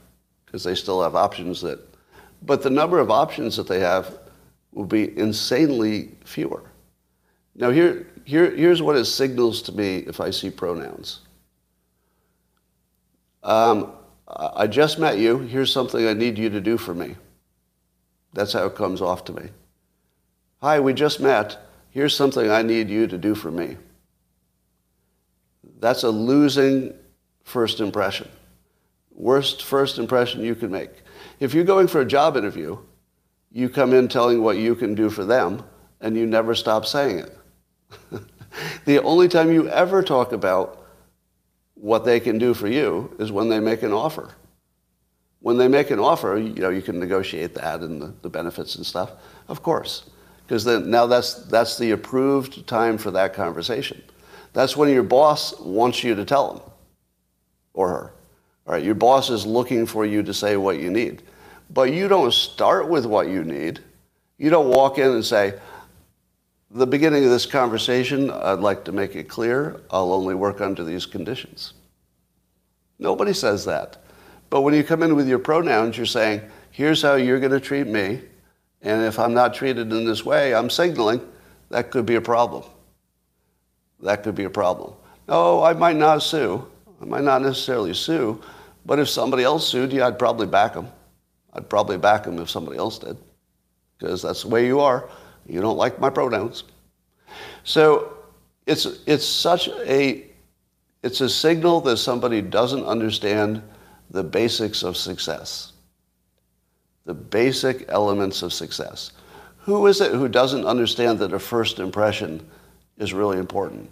[0.47, 1.86] because they still have options that,
[2.47, 4.19] but the number of options that they have
[4.73, 6.63] will be insanely fewer.
[7.55, 11.21] Now, here, here, here's what it signals to me if I see pronouns.
[13.43, 13.93] Um,
[14.29, 15.39] I just met you.
[15.39, 17.17] Here's something I need you to do for me.
[18.33, 19.49] That's how it comes off to me.
[20.61, 21.59] Hi, we just met.
[21.91, 23.77] Here's something I need you to do for me.
[25.79, 26.93] That's a losing
[27.45, 28.29] first impression.
[29.13, 30.91] Worst first impression you can make.
[31.39, 32.79] If you're going for a job interview,
[33.53, 35.63] you come in telling what you can do for them,
[36.01, 37.39] and you never stop saying it.
[38.85, 40.87] the only time you ever talk about
[41.75, 44.35] what they can do for you is when they make an offer.
[45.41, 48.75] When they make an offer, you know, you can negotiate that and the, the benefits
[48.77, 49.13] and stuff,
[49.49, 50.11] of course.
[50.47, 54.03] Because then now that's, that's the approved time for that conversation.
[54.53, 56.63] That's when your boss wants you to tell him
[57.75, 58.13] or her.
[58.67, 61.23] All right, your boss is looking for you to say what you need.
[61.71, 63.81] But you don't start with what you need.
[64.39, 65.59] You don't walk in and say,
[66.71, 70.83] the beginning of this conversation, I'd like to make it clear I'll only work under
[70.85, 71.75] these conditions.
[72.99, 73.99] Nobody says that.
[74.51, 77.61] But when you come in with your pronouns, you're saying, here's how you're going to
[77.61, 78.21] treat me.
[78.83, 81.21] And if I'm not treated in this way, I'm signaling
[81.71, 82.65] that could be a problem.
[84.01, 84.95] That could be a problem.
[85.29, 86.67] No, I might not sue.
[87.01, 88.41] I might not necessarily sue.
[88.87, 90.89] But if somebody else sued you, I'd probably back them.
[91.53, 93.17] I'd probably back them if somebody else did.
[93.99, 95.11] Because that's the way you are.
[95.47, 96.65] You don't like my pronouns.
[97.65, 98.17] So
[98.65, 100.25] it's, it's such a,
[101.03, 103.61] it's a signal that somebody doesn't understand
[104.11, 105.73] the basics of success.
[107.07, 109.13] The basic elements of success.
[109.59, 112.49] Who is it who doesn't understand that a first impression
[112.99, 113.91] is really important?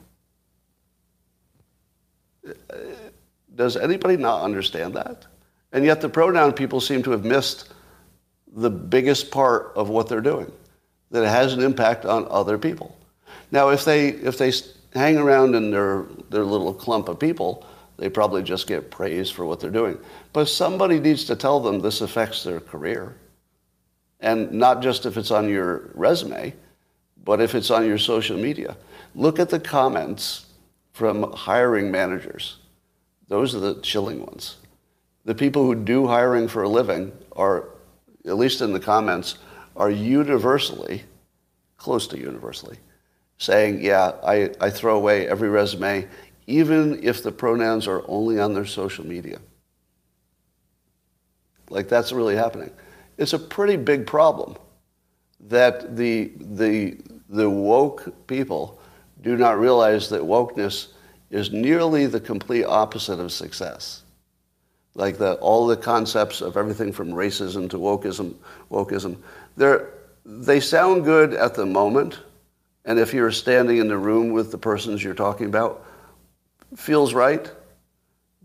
[3.54, 5.26] Does anybody not understand that?
[5.72, 7.72] And yet the pronoun people seem to have missed
[8.54, 10.50] the biggest part of what they're doing
[11.10, 12.96] that it has an impact on other people.
[13.50, 14.52] Now, if they, if they
[14.92, 17.64] hang around in their, their little clump of people,
[17.96, 19.98] they probably just get praise for what they're doing.
[20.32, 23.16] But somebody needs to tell them this affects their career.
[24.18, 26.54] And not just if it's on your resume,
[27.24, 28.76] but if it's on your social media.
[29.14, 30.46] Look at the comments
[30.92, 32.56] from hiring managers.
[33.28, 34.56] Those are the chilling ones.
[35.24, 37.70] The people who do hiring for a living are,
[38.26, 39.36] at least in the comments,
[39.76, 41.04] are universally,
[41.78, 42.78] close to universally,
[43.38, 46.06] saying, yeah, I, I throw away every resume,
[46.46, 49.40] even if the pronouns are only on their social media.
[51.70, 52.70] Like that's really happening.
[53.16, 54.56] It's a pretty big problem
[55.40, 58.80] that the, the, the woke people
[59.22, 60.88] do not realize that wokeness
[61.34, 64.02] is nearly the complete opposite of success.
[64.94, 68.34] Like the, all the concepts of everything from racism to wokeism,
[68.70, 69.16] wokeism,
[70.24, 72.20] they sound good at the moment.
[72.84, 75.84] And if you're standing in the room with the persons you're talking about,
[76.76, 77.50] feels right.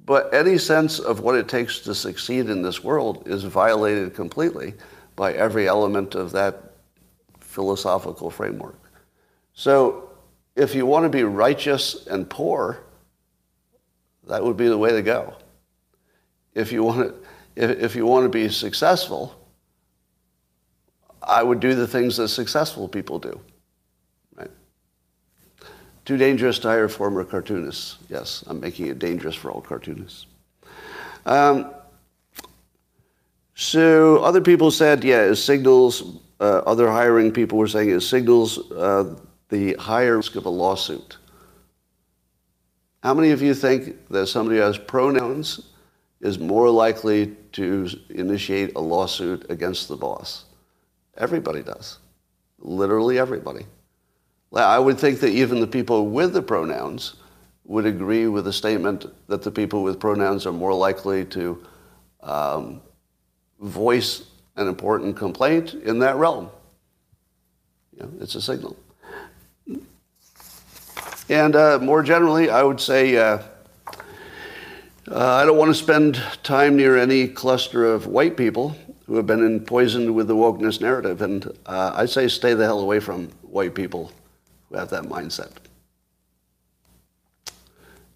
[0.04, 4.74] But any sense of what it takes to succeed in this world is violated completely
[5.16, 6.74] by every element of that
[7.40, 8.80] philosophical framework.
[9.54, 10.09] So
[10.60, 12.84] if you want to be righteous and poor,
[14.28, 15.34] that would be the way to go.
[16.54, 17.16] If you want to,
[17.56, 19.36] if, if you want to be successful,
[21.24, 23.40] I would do the things that successful people do.
[24.36, 24.52] Right?
[26.04, 27.98] Too dangerous to hire former cartoonists.
[28.10, 30.26] Yes, I'm making it dangerous for all cartoonists.
[31.26, 31.72] Um,
[33.56, 38.72] so other people said, yeah, it signals, uh, other hiring people were saying it signals
[38.72, 39.16] uh,
[39.50, 41.18] the higher risk of a lawsuit.
[43.04, 45.70] How many of you think that somebody who has pronouns
[46.22, 50.46] is more likely to initiate a lawsuit against the boss?
[51.18, 52.00] Everybody does.
[52.60, 53.66] Literally everybody.
[54.54, 57.16] I would think that even the people with the pronouns
[57.66, 61.64] would agree with the statement that the people with pronouns are more likely to
[62.22, 62.82] um,
[63.60, 64.24] voice
[64.56, 66.50] an important complaint in that realm.
[67.96, 68.76] You know, it's a signal.
[71.30, 73.38] And uh, more generally, I would say uh,
[75.12, 79.28] uh, I don't want to spend time near any cluster of white people who have
[79.28, 81.22] been poisoned with the wokeness narrative.
[81.22, 84.12] And uh, I say stay the hell away from white people
[84.70, 85.52] who have that mindset.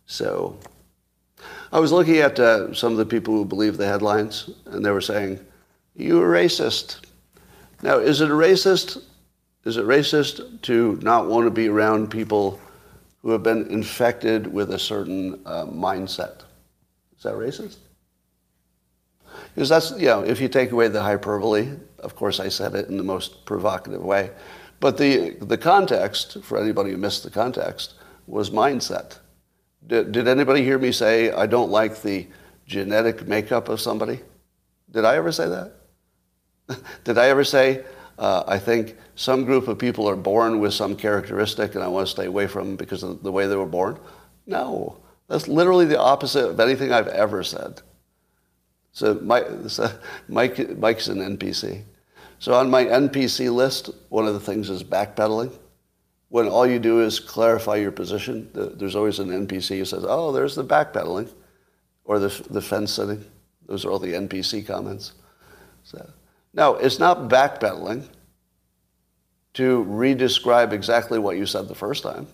[0.08, 0.58] So
[1.72, 4.92] I was looking at uh, some of the people who believe the headlines, and they
[4.92, 5.40] were saying,
[5.96, 7.06] You're racist.
[7.84, 9.04] Now, is it a racist?
[9.66, 12.60] Is it racist to not want to be around people
[13.24, 16.44] who have been infected with a certain uh, mindset?
[17.18, 17.78] Is that racist?
[19.56, 22.90] Because that's, you know, if you take away the hyperbole, of course I said it
[22.90, 24.32] in the most provocative way,
[24.80, 27.96] but the, the context, for anybody who missed the context,
[28.28, 29.20] was mindset.
[29.88, 32.28] Did, did anybody hear me say, I don't like the
[32.66, 34.20] genetic makeup of somebody?
[34.92, 36.78] Did I ever say that?
[37.04, 37.84] did I ever say,
[38.20, 42.08] uh, I think some group of people are born with some characteristic and I want
[42.08, 44.00] to stay away from them because of the way they were born?
[44.46, 44.98] No.
[45.28, 47.82] That's literally the opposite of anything I've ever said.
[48.92, 49.92] So, Mike, so
[50.28, 51.84] Mike, Mike's an NPC.
[52.40, 55.58] So on my NPC list, one of the things is backpedaling.
[56.30, 60.32] When all you do is clarify your position, there's always an NPC who says, oh,
[60.32, 61.32] there's the backpedaling,
[62.06, 63.24] or the, the fence sitting.
[63.68, 65.14] Those are all the NPC comments.
[65.84, 66.10] So,
[66.54, 68.08] no, it's not backpedaling
[69.54, 72.28] to re-describe exactly what you said the first time.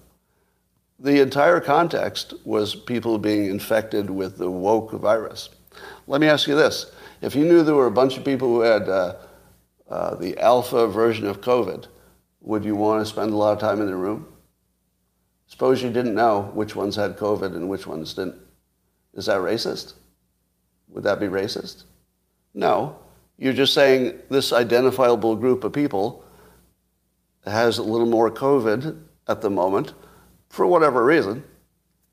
[1.00, 5.50] The entire context was people being infected with the woke virus.
[6.08, 6.92] Let me ask you this.
[7.22, 9.16] If you knew there were a bunch of people who had uh,
[9.90, 11.88] uh, the alpha version of COVID,
[12.42, 14.28] would you want to spend a lot of time in the room?
[15.48, 18.36] Suppose you didn't know which ones had COVID and which ones didn't.
[19.14, 19.94] Is that racist?
[20.90, 21.84] Would that be racist?
[22.54, 22.98] No.
[23.38, 26.24] You're just saying this identifiable group of people
[27.46, 29.94] has a little more COVID at the moment
[30.50, 31.44] for whatever reason.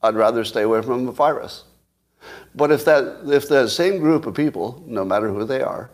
[0.03, 1.65] I'd rather stay away from the virus.
[2.55, 5.91] But if that, if that same group of people, no matter who they are,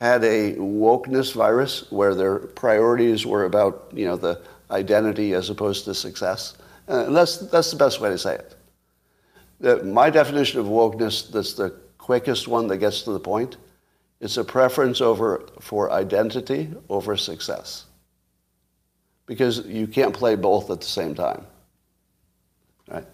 [0.00, 5.84] had a wokeness virus where their priorities were about you know, the identity as opposed
[5.84, 6.56] to success,
[6.88, 8.56] uh, and that's, that's the best way to say it.
[9.60, 13.58] The, my definition of wokeness, that's the quickest one that gets to the point,
[14.20, 17.86] it's a preference over, for identity over success.
[19.30, 21.46] Because you can't play both at the same time.
[22.90, 23.06] Right?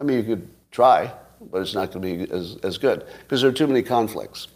[0.00, 1.12] I mean, you could try,
[1.50, 4.46] but it's not going to be as, as good because there are too many conflicts.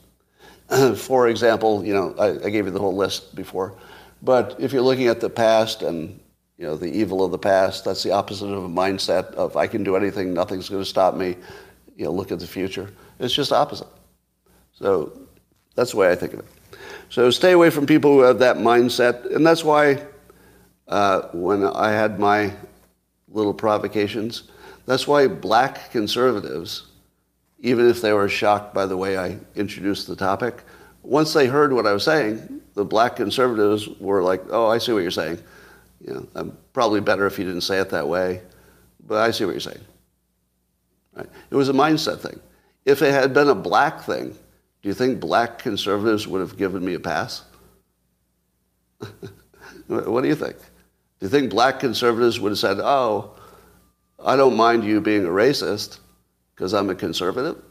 [0.95, 3.75] For example, you know, I, I, gave you the whole list before,
[4.23, 6.21] but if you're looking at the past and
[6.59, 9.67] you know the evil of the past, that's the opposite of a mindset of I
[9.67, 11.35] can do anything, nothing's going to stop me.
[11.97, 12.89] You know, look at the future.
[13.19, 13.89] It's just opposite.
[14.75, 15.19] So
[15.75, 16.47] that's the way I think of it.
[17.09, 20.01] So stay away from people who have that mindset, and that's why
[20.91, 22.53] uh, when I had my
[23.29, 24.43] little provocations.
[24.87, 26.89] That's why black conservatives,
[27.61, 30.63] even if they were shocked by the way I introduced the topic,
[31.03, 34.93] once they heard what I was saying, the black conservatives were like, oh, I see
[34.93, 35.39] what you're saying.
[36.05, 38.43] You know, I'm probably better if you didn't say it that way,
[39.07, 39.81] but I see what you're saying.
[41.15, 41.29] Right?
[41.51, 42.41] It was a mindset thing.
[42.85, 44.31] If it had been a black thing,
[44.83, 47.45] do you think black conservatives would have given me a pass?
[49.87, 50.57] what do you think?
[51.21, 53.37] Do you think black conservatives would have said, oh,
[54.25, 56.01] I don't mind you being a racist
[56.55, 57.63] because I'm a conservative?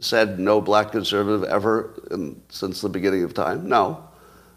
[0.00, 3.68] Said no black conservative ever in, since the beginning of time?
[3.68, 4.08] No,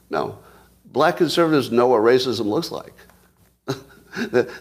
[0.10, 0.40] no.
[0.86, 2.94] Black conservatives know what racism looks like.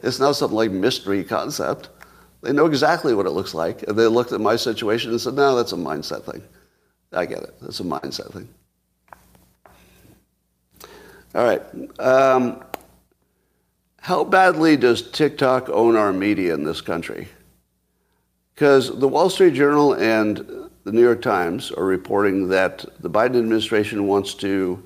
[0.02, 1.88] it's not something like mystery concept.
[2.42, 3.82] They know exactly what it looks like.
[3.88, 6.42] And they looked at my situation and said, no, that's a mindset thing.
[7.12, 7.54] I get it.
[7.62, 8.48] That's a mindset thing.
[11.34, 11.62] All right.
[11.98, 12.62] Um,
[14.02, 17.28] how badly does TikTok own our media in this country?
[18.52, 20.38] Because the Wall Street Journal and
[20.82, 24.82] the New York Times are reporting that the Biden administration wants to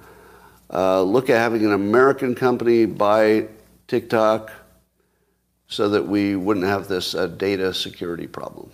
[0.71, 3.49] uh, look at having an American company buy
[3.89, 4.53] TikTok
[5.67, 8.71] so that we wouldn't have this uh, data security problem.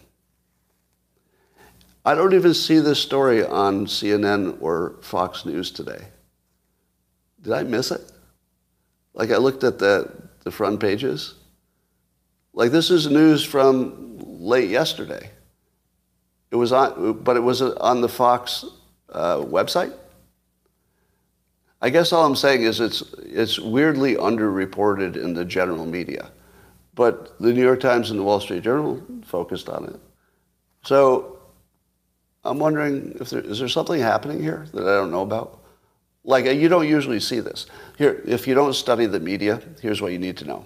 [2.05, 6.03] I don't even see this story on CNN or Fox News today.
[7.43, 8.11] Did I miss it?
[9.14, 10.11] Like I looked at the,
[10.45, 11.34] the front pages.
[12.53, 15.30] Like this is news from late yesterday.
[16.51, 18.64] It was on, but it was on the Fox
[19.09, 19.95] uh, website.
[21.80, 26.30] I guess all I'm saying is it's it's weirdly underreported in the general media,
[26.95, 30.01] but the New York Times and the Wall Street Journal focused on it.
[30.84, 31.38] So
[32.45, 35.62] I'm wondering if there is there something happening here that I don't know about.
[36.25, 37.66] Like, you don't usually see this.
[37.99, 40.64] Here, if you don't study the media, here's what you need to know.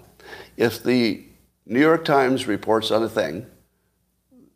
[0.55, 1.23] If the
[1.65, 3.45] New York Times reports on a thing,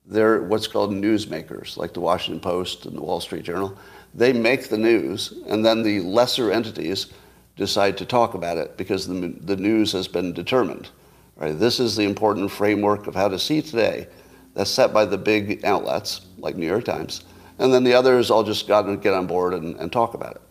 [0.05, 3.77] they're what's called newsmakers, like the Washington Post and the Wall Street Journal.
[4.13, 7.07] They make the news, and then the lesser entities
[7.55, 10.89] decide to talk about it because the, the news has been determined.
[11.35, 11.57] Right?
[11.57, 14.07] This is the important framework of how to see today
[14.53, 17.23] that's set by the big outlets, like New York Times.
[17.57, 20.35] And then the others all just got to get on board and, and talk about
[20.35, 20.41] it.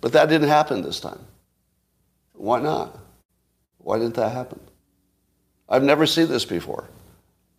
[0.00, 1.20] But that didn't happen this time.
[2.32, 2.98] Why not?
[3.78, 4.60] Why didn't that happen?
[5.68, 6.88] I've never seen this before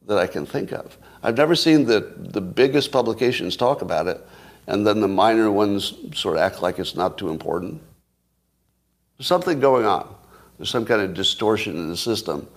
[0.08, 0.98] that I can think of.
[1.24, 4.26] I've never seen the, the biggest publications talk about it
[4.68, 7.82] and then the minor ones sort of act like it's not too important.
[9.18, 10.14] There's something going on.
[10.58, 12.48] There's some kind of distortion in the system.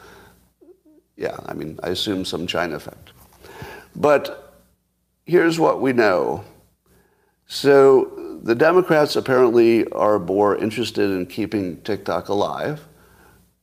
[1.17, 3.13] Yeah, I mean, I assume some China effect.
[3.97, 4.63] But
[5.27, 6.45] here's what we know.
[7.47, 12.87] So the Democrats apparently are more interested in keeping TikTok alive.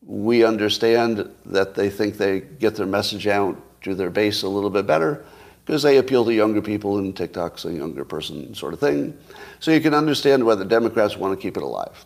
[0.01, 4.71] We understand that they think they get their message out to their base a little
[4.71, 5.23] bit better
[5.63, 9.15] because they appeal to younger people and TikTok's a younger person sort of thing.
[9.59, 12.03] So you can understand why the Democrats want to keep it alive.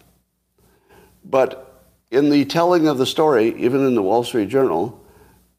[1.24, 5.02] But in the telling of the story, even in the Wall Street Journal,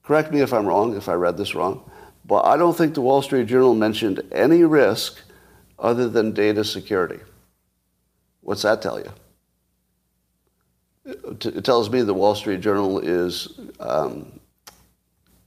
[0.03, 1.91] correct me if I'm wrong, if I read this wrong,
[2.27, 5.23] but I don't think the Wall Street Journal mentioned any risk
[5.79, 7.21] other than data security.
[8.41, 9.13] What's that tell you?
[11.05, 14.41] It tells me the Wall Street Journal is um,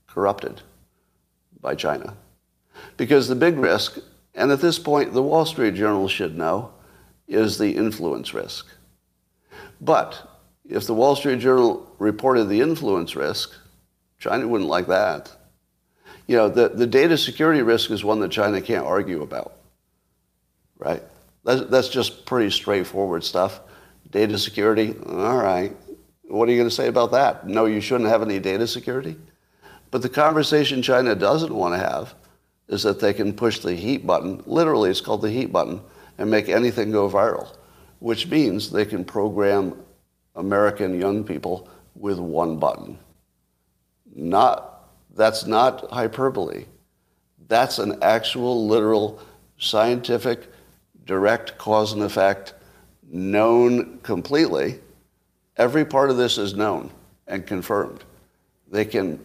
[0.06, 0.62] corrupted
[1.60, 2.14] by China.
[2.96, 3.98] Because the big risk,
[4.34, 6.72] and at this point the Wall Street Journal should know,
[7.28, 8.66] is the influence risk.
[9.80, 10.28] But
[10.68, 13.52] if the Wall Street Journal reported the influence risk,
[14.18, 15.30] China wouldn't like that.
[16.26, 19.59] You know, the, the data security risk is one that China can't argue about
[20.80, 21.02] right?
[21.44, 23.60] That's, that's just pretty straightforward stuff.
[24.10, 25.76] Data security, all right.
[26.24, 27.46] What are you going to say about that?
[27.46, 29.16] No, you shouldn't have any data security?
[29.90, 32.14] But the conversation China doesn't want to have
[32.68, 35.80] is that they can push the heat button, literally it's called the heat button,
[36.18, 37.56] and make anything go viral,
[37.98, 39.74] which means they can program
[40.36, 42.98] American young people with one button.
[44.14, 46.66] Not, that's not hyperbole.
[47.48, 49.20] That's an actual, literal,
[49.58, 50.49] scientific
[51.10, 52.54] direct cause and effect,
[53.10, 54.78] known completely.
[55.56, 56.88] Every part of this is known
[57.26, 58.04] and confirmed.
[58.70, 59.18] They can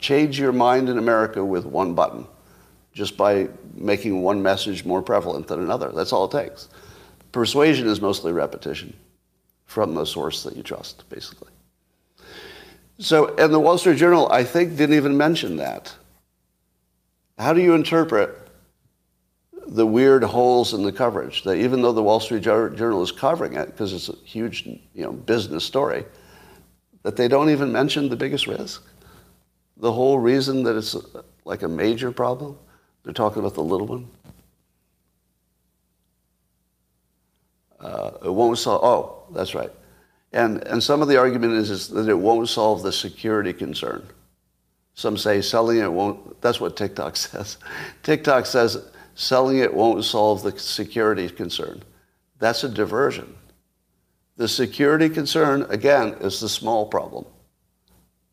[0.00, 2.26] change your mind in America with one button
[2.92, 5.92] just by making one message more prevalent than another.
[5.94, 6.68] That's all it takes.
[7.30, 8.92] Persuasion is mostly repetition
[9.66, 11.52] from the source that you trust, basically.
[12.98, 15.94] So, and the Wall Street Journal, I think, didn't even mention that.
[17.38, 18.39] How do you interpret
[19.70, 21.44] the weird holes in the coverage.
[21.44, 24.80] That even though the Wall Street Journal is covering it because it's a huge, you
[24.94, 26.04] know, business story,
[27.04, 28.84] that they don't even mention the biggest risk.
[29.76, 30.96] The whole reason that it's
[31.44, 32.58] like a major problem,
[33.04, 34.08] they're talking about the little one.
[37.80, 38.84] Uh, it won't solve.
[38.84, 39.70] Oh, that's right.
[40.32, 44.06] And and some of the argument is, is that it won't solve the security concern.
[44.94, 46.40] Some say selling it won't.
[46.42, 47.56] That's what TikTok says.
[48.02, 48.90] TikTok says
[49.20, 51.82] Selling it won't solve the security concern.
[52.38, 53.36] That's a diversion.
[54.38, 57.26] The security concern, again, is the small problem.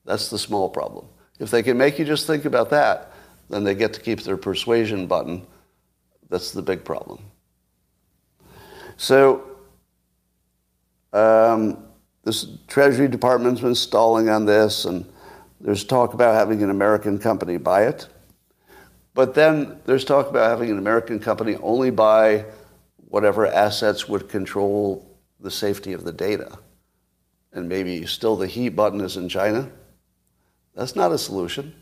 [0.06, 1.08] That's the small problem.
[1.40, 3.12] If they can make you just think about that,
[3.50, 5.46] then they get to keep their persuasion button.
[6.30, 7.22] That's the big problem.
[8.96, 9.44] So,
[11.12, 11.84] um,
[12.24, 15.06] this Treasury Department's been stalling on this, and
[15.60, 18.08] there's talk about having an American company buy it.
[19.18, 22.46] But then there's talk about having an American company only buy
[23.08, 26.60] whatever assets would control the safety of the data.
[27.52, 29.72] And maybe still the heat button is in China.
[30.76, 31.74] That's not a solution,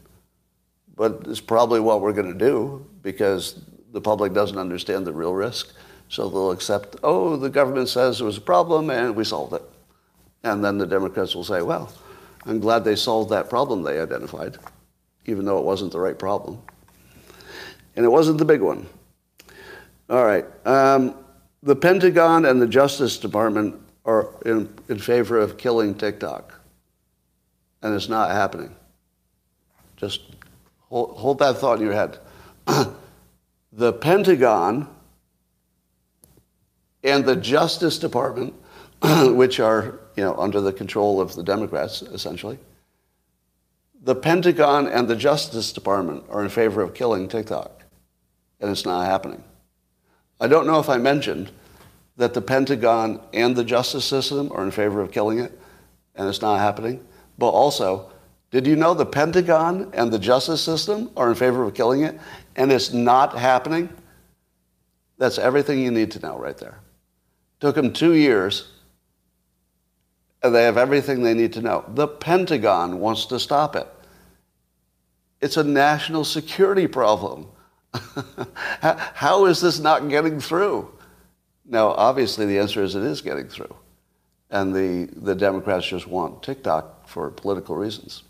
[0.96, 3.60] but it's probably what we're going to do because
[3.92, 5.74] the public doesn't understand the real risk.
[6.08, 9.64] So they'll accept, oh, the government says there was a problem and we solved it.
[10.46, 11.92] And then the Democrats will say, well,
[12.46, 14.58] I'm glad they solved that problem they identified,
[15.26, 16.62] even though it wasn't the right problem.
[17.96, 18.88] And it wasn't the big one.
[20.10, 20.46] All right.
[20.66, 21.16] Um,
[21.64, 23.76] the Pentagon and the Justice Department
[24.06, 26.54] are in, in favor of killing TikTok.
[27.82, 28.76] And it's not happening.
[29.98, 30.22] Just
[30.90, 32.20] hold, hold that thought in your head.
[33.74, 34.88] the Pentagon
[37.04, 38.54] and the Justice Department,
[39.02, 42.58] which are you know, under the control of the Democrats, essentially,
[44.02, 47.85] the Pentagon and the Justice Department are in favor of killing TikTok.
[48.60, 49.44] And it's not happening.
[50.40, 51.52] I don't know if I mentioned
[52.18, 55.58] that the Pentagon and the justice system are in favor of killing it,
[56.16, 57.06] and it's not happening.
[57.38, 58.12] But also,
[58.52, 62.18] did you know the Pentagon and the justice system are in favor of killing it,
[62.56, 63.90] and it's not happening?
[65.18, 66.80] That's everything you need to know right there.
[67.60, 68.72] Took them two years,
[70.44, 71.84] and they have everything they need to know.
[71.96, 73.88] The Pentagon wants to stop it.
[75.42, 77.48] It's a national security problem.
[78.82, 80.92] How is this not getting through?
[81.66, 83.76] Now, obviously, the answer is it is getting through.
[84.50, 88.24] And the, the Democrats just want TikTok for political reasons.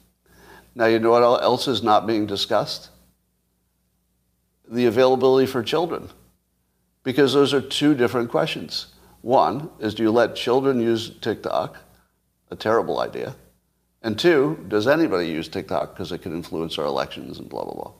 [0.74, 2.90] Now, you know what else is not being discussed?
[4.68, 6.10] The availability for children.
[7.04, 8.88] Because those are two different questions.
[9.22, 11.78] One is do you let children use TikTok?
[12.52, 13.36] A terrible idea.
[14.02, 17.74] And two, does anybody use TikTok because it can influence our elections and blah, blah,
[17.74, 17.92] blah.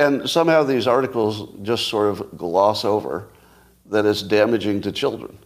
[0.00, 3.28] And somehow these articles just sort of gloss over
[3.84, 5.38] that it's damaging to children.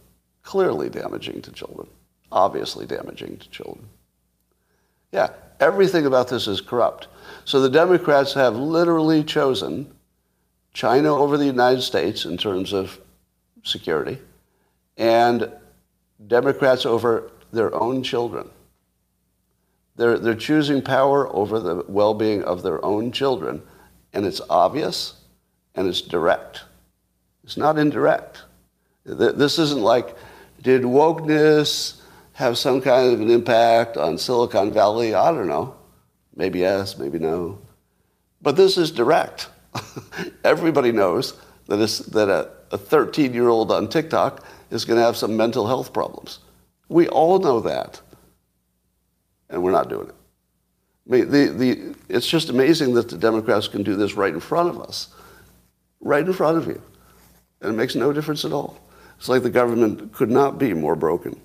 [0.43, 1.89] Clearly damaging to children.
[2.31, 3.85] Obviously damaging to children.
[5.11, 7.09] Yeah, everything about this is corrupt.
[7.43, 9.93] So the Democrats have literally chosen
[10.71, 13.01] China over the United States in terms of
[13.61, 14.19] security,
[14.95, 15.51] and
[16.27, 18.49] Democrats over their own children.
[19.97, 23.61] They're, they're choosing power over the well being of their own children,
[24.15, 25.13] and it's obvious
[25.75, 26.63] and it's direct.
[27.43, 28.41] It's not indirect.
[29.03, 30.15] This isn't like,
[30.63, 32.01] did wokeness
[32.33, 35.13] have some kind of an impact on Silicon Valley?
[35.13, 35.75] I don't know.
[36.35, 37.59] Maybe yes, maybe no.
[38.41, 39.49] But this is direct.
[40.43, 41.37] Everybody knows
[41.67, 41.77] that,
[42.11, 46.39] that a 13 year old on TikTok is going to have some mental health problems.
[46.87, 48.01] We all know that.
[49.49, 50.15] And we're not doing it.
[51.07, 54.81] The, the, it's just amazing that the Democrats can do this right in front of
[54.81, 55.09] us,
[55.99, 56.81] right in front of you.
[57.61, 58.79] And it makes no difference at all.
[59.17, 61.39] It's like the government could not be more broken.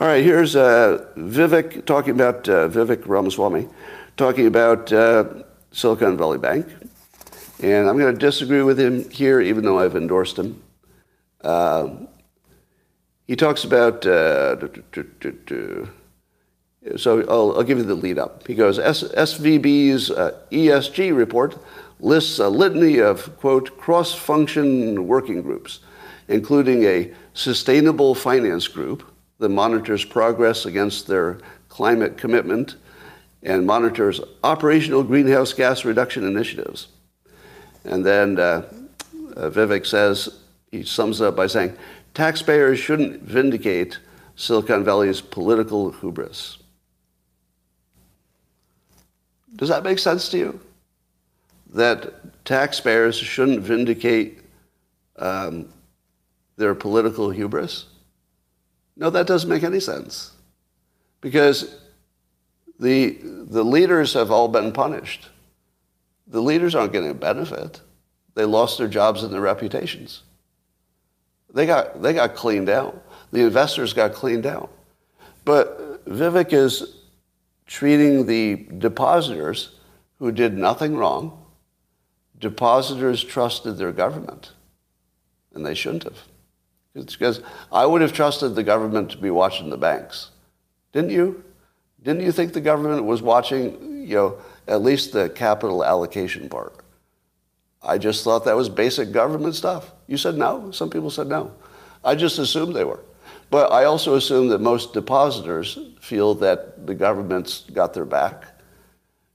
[0.00, 3.68] All right, here's uh, Vivek talking about uh, Vivek Ramaswamy
[4.16, 5.24] talking about uh,
[5.72, 6.66] Silicon Valley Bank.
[7.60, 10.62] And I'm going to disagree with him here, even though I've endorsed him.
[11.40, 11.90] Uh,
[13.26, 14.06] he talks about.
[14.06, 14.56] Uh,
[16.96, 18.46] so I'll, I'll, give you the lead up.
[18.46, 21.56] He goes SVB's uh, ESG report
[22.00, 25.80] lists a litany of, quote, cross function working groups,
[26.28, 29.02] including a sustainable finance group
[29.38, 32.76] that monitors progress against their climate commitment
[33.42, 36.88] and monitors operational greenhouse gas reduction initiatives.
[37.84, 38.62] And then uh,
[39.36, 41.76] uh, Vivek says, he sums it up by saying,
[42.14, 43.98] taxpayers shouldn't vindicate
[44.36, 46.58] Silicon Valley's political hubris.
[49.56, 50.60] Does that make sense to you?
[51.74, 54.40] that taxpayers shouldn't vindicate
[55.16, 55.68] um,
[56.56, 57.86] their political hubris?
[58.96, 60.32] No, that doesn't make any sense.
[61.20, 61.76] Because
[62.78, 65.28] the, the leaders have all been punished.
[66.28, 67.80] The leaders aren't getting a benefit.
[68.34, 70.22] They lost their jobs and their reputations.
[71.52, 73.04] They got, they got cleaned out.
[73.32, 74.70] The investors got cleaned out.
[75.44, 76.96] But Vivek is
[77.66, 79.76] treating the depositors
[80.18, 81.44] who did nothing wrong
[82.38, 84.52] depositors trusted their government,
[85.54, 86.18] and they shouldn't have.
[86.94, 87.40] It's because
[87.72, 90.30] I would have trusted the government to be watching the banks.
[90.92, 91.42] Didn't you?
[92.02, 94.38] Didn't you think the government was watching, you know,
[94.68, 96.76] at least the capital allocation part?
[97.82, 99.92] I just thought that was basic government stuff.
[100.06, 100.70] You said no.
[100.70, 101.52] Some people said no.
[102.04, 103.00] I just assumed they were.
[103.50, 108.44] But I also assumed that most depositors feel that the government's got their back.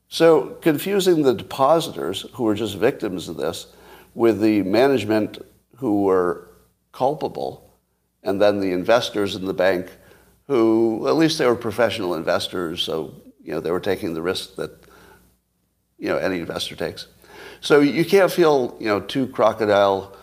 [0.07, 3.67] So confusing the depositors, who were just victims of this,
[4.13, 5.39] with the management
[5.77, 6.47] who were
[6.91, 7.73] culpable,
[8.21, 9.89] and then the investors in the bank
[10.47, 14.55] who, at least they were professional investors, so you know they were taking the risk
[14.55, 14.71] that
[15.97, 17.07] you know any investor takes.
[17.61, 20.15] So you can't feel you know two crocodile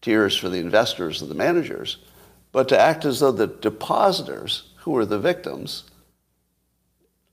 [0.00, 1.98] tears for the investors and the managers,
[2.52, 5.84] but to act as though the depositors, who were the victims,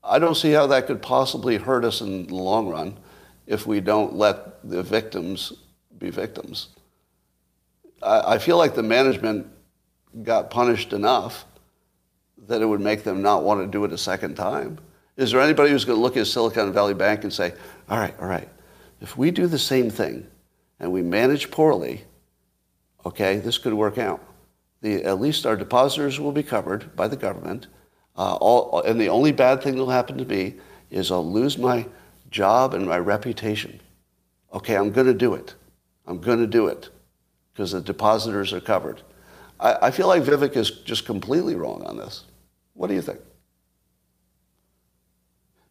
[0.04, 2.96] I don't see how that could possibly hurt us in the long run
[3.46, 5.52] if we don't let the victims
[5.98, 6.68] be victims.
[8.02, 9.46] I, I feel like the management
[10.22, 11.44] got punished enough
[12.46, 14.78] that it would make them not want to do it a second time.
[15.16, 17.54] Is there anybody who's going to look at Silicon Valley Bank and say,
[17.88, 18.48] all right, all right,
[19.00, 20.26] if we do the same thing
[20.80, 22.04] and we manage poorly,
[23.06, 24.20] okay, this could work out.
[24.80, 27.68] The, at least our depositors will be covered by the government.
[28.16, 30.54] Uh, all, and the only bad thing that will happen to me
[30.90, 31.86] is I'll lose my
[32.30, 33.80] job and my reputation.
[34.52, 35.54] Okay, I'm going to do it.
[36.06, 36.90] I'm going to do it
[37.52, 39.02] because the depositors are covered.
[39.60, 42.24] I, I feel like Vivek is just completely wrong on this.
[42.74, 43.20] What do you think?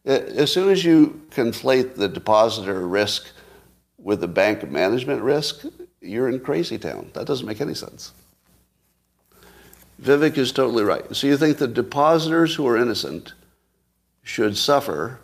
[0.04, 3.26] As soon as you conflate the depositor risk
[3.98, 5.64] with the bank management risk,
[6.00, 7.10] you're in crazy town.
[7.14, 8.12] That doesn't make any sense.
[10.00, 11.14] Vivek is totally right.
[11.14, 13.34] So you think the depositors who are innocent
[14.22, 15.20] should suffer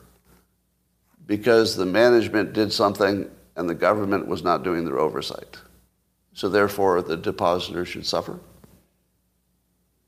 [1.27, 5.59] because the management did something and the government was not doing their oversight.
[6.33, 8.39] So therefore, the depositors should suffer?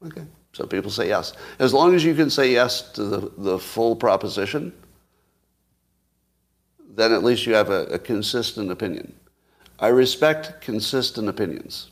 [0.07, 0.23] Okay.
[0.53, 1.33] So people say yes.
[1.59, 4.73] As long as you can say yes to the, the full proposition,
[6.89, 9.13] then at least you have a, a consistent opinion.
[9.79, 11.91] I respect consistent opinions.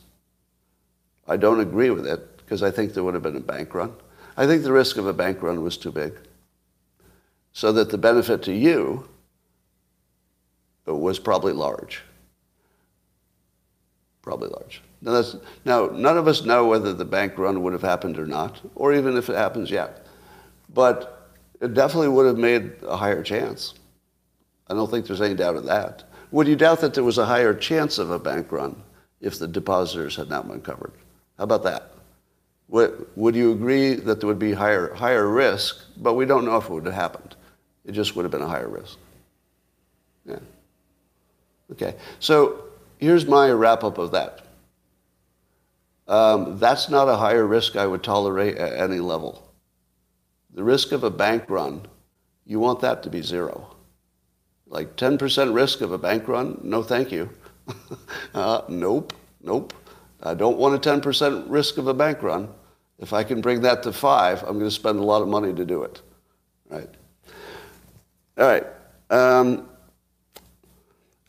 [1.27, 3.93] I don't agree with it because I think there would have been a bank run.
[4.35, 6.15] I think the risk of a bank run was too big.
[7.53, 9.07] So that the benefit to you
[10.87, 12.01] uh, was probably large.
[14.23, 14.81] Probably large.
[15.03, 15.23] Now,
[15.63, 18.93] now, none of us know whether the bank run would have happened or not, or
[18.93, 20.07] even if it happens yet.
[20.73, 21.29] But
[21.61, 23.75] it definitely would have made a higher chance.
[24.67, 26.03] I don't think there's any doubt of that.
[26.31, 28.81] Would you doubt that there was a higher chance of a bank run
[29.21, 30.93] if the depositors had not been covered?
[31.37, 31.93] How about that?
[32.69, 36.57] Would, would you agree that there would be higher, higher risk, but we don't know
[36.57, 37.35] if it would have happened?
[37.83, 38.97] It just would have been a higher risk.
[40.25, 40.39] Yeah.
[41.71, 41.95] Okay.
[42.19, 42.63] So
[42.99, 44.45] here's my wrap up of that.
[46.07, 49.51] Um, that's not a higher risk I would tolerate at any level.
[50.53, 51.87] The risk of a bank run,
[52.45, 53.75] you want that to be zero.
[54.67, 56.59] Like 10% risk of a bank run?
[56.63, 57.29] No, thank you.
[58.33, 59.73] uh, nope, nope.
[60.21, 62.49] I don't want a 10% risk of a bank run.
[62.99, 65.53] If I can bring that to five, I'm going to spend a lot of money
[65.53, 66.01] to do it.
[66.69, 66.89] Right?
[68.37, 68.65] All right.
[69.09, 69.69] Um,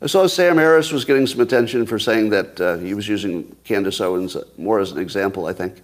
[0.02, 3.54] I saw Sam Harris was getting some attention for saying that uh, he was using
[3.64, 5.82] Candace Owens more as an example, I think.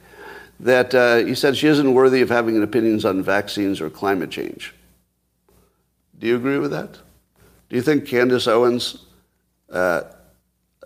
[0.61, 4.74] That uh, he said she isn't worthy of having opinions on vaccines or climate change.
[6.18, 6.99] Do you agree with that?
[7.68, 9.05] Do you think Candace Owens,
[9.70, 10.03] uh,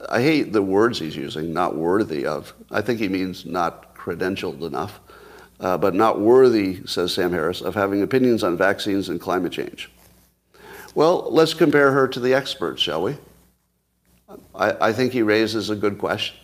[0.09, 2.53] I hate the words he's using, not worthy of.
[2.70, 5.01] I think he means not credentialed enough,
[5.61, 9.90] uh, but not worthy, says Sam Harris, of having opinions on vaccines and climate change.
[10.94, 13.16] Well, let's compare her to the experts, shall we?
[14.55, 16.36] I, I think he raises a good question.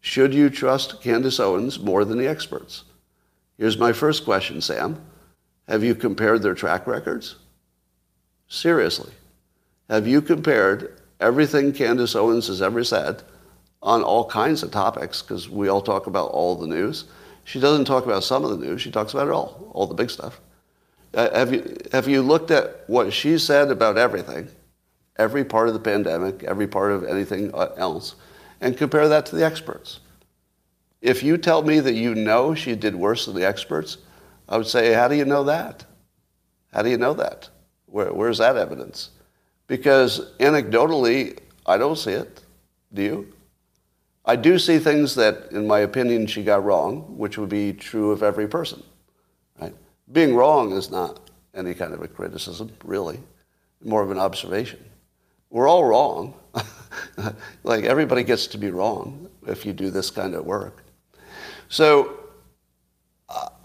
[0.00, 2.84] Should you trust Candace Owens more than the experts?
[3.58, 5.00] Here's my first question, Sam.
[5.68, 7.36] Have you compared their track records?
[8.48, 9.12] Seriously.
[9.90, 13.22] Have you compared everything Candace Owens has ever said
[13.82, 17.04] on all kinds of topics, because we all talk about all the news.
[17.44, 19.94] She doesn't talk about some of the news, she talks about it all, all the
[19.94, 20.40] big stuff.
[21.14, 24.48] Uh, have, you, have you looked at what she said about everything,
[25.16, 28.14] every part of the pandemic, every part of anything uh, else,
[28.60, 30.00] and compare that to the experts?
[31.00, 33.96] If you tell me that you know she did worse than the experts,
[34.48, 35.84] I would say, how do you know that?
[36.72, 37.48] How do you know that?
[37.86, 39.10] Where, where's that evidence?
[39.66, 42.42] Because anecdotally, I don't see it.
[42.92, 43.32] Do you?
[44.30, 48.12] I do see things that, in my opinion, she got wrong, which would be true
[48.12, 48.80] of every person
[49.60, 49.74] Right?
[50.12, 53.18] being wrong is not any kind of a criticism, really,
[53.82, 54.78] more of an observation.
[55.50, 56.34] We're all wrong.
[57.64, 60.84] like everybody gets to be wrong if you do this kind of work.
[61.68, 62.20] So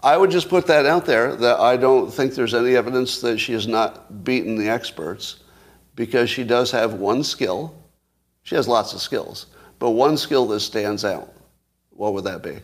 [0.02, 3.38] I would just put that out there that I don't think there's any evidence that
[3.38, 5.44] she has not beaten the experts
[5.94, 7.72] because she does have one skill.
[8.42, 9.46] She has lots of skills,
[9.78, 11.32] but one skill that stands out.
[11.90, 12.58] What would that be?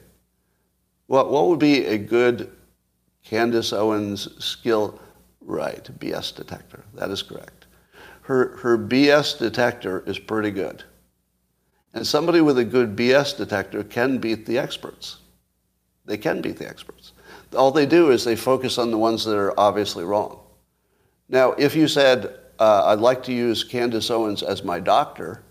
[1.07, 2.53] What, what would be a good
[3.25, 5.01] Candace Owens skill?
[5.41, 6.85] Right, BS detector.
[6.95, 7.67] That is correct.
[8.23, 10.85] Her, her BS detector is pretty good.
[11.95, 15.19] And somebody with a good BS detector can beat the experts.
[16.05, 17.13] They can beat the experts.
[17.57, 20.41] All they do is they focus on the ones that are obviously wrong.
[21.29, 25.43] Now, if you said, uh, I'd like to use Candace Owens as my doctor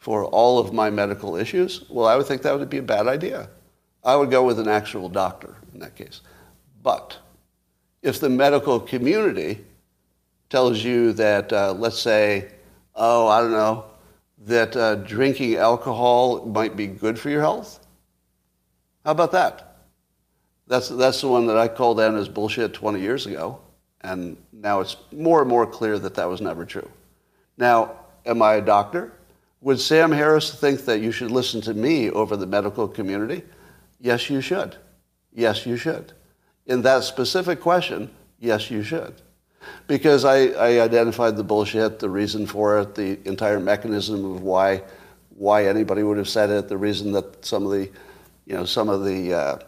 [0.00, 3.06] for all of my medical issues, well, I would think that would be a bad
[3.06, 3.50] idea.
[4.02, 6.22] I would go with an actual doctor in that case.
[6.82, 7.18] But
[8.02, 9.62] if the medical community
[10.48, 12.48] tells you that, uh, let's say,
[12.94, 13.84] oh, I don't know,
[14.46, 17.86] that uh, drinking alcohol might be good for your health,
[19.04, 19.76] how about that?
[20.66, 23.60] That's, that's the one that I called out as bullshit 20 years ago,
[24.00, 26.90] and now it's more and more clear that that was never true.
[27.58, 29.12] Now, am I a doctor?
[29.62, 33.42] Would Sam Harris think that you should listen to me over the medical community?
[34.00, 34.76] Yes, you should.
[35.34, 36.12] Yes, you should.
[36.66, 39.14] In that specific question, yes, you should.
[39.86, 44.82] Because I, I identified the bullshit, the reason for it, the entire mechanism of why,
[45.36, 47.90] why anybody would have said it, the reason that some of the,
[48.46, 49.58] you know, some of the uh,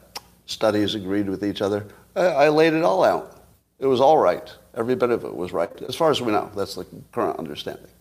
[0.46, 1.86] studies agreed with each other.
[2.16, 3.42] I, I laid it all out.
[3.78, 4.50] It was all right.
[4.74, 6.50] Every bit of it was right, as far as we know.
[6.56, 7.91] That's the current understanding.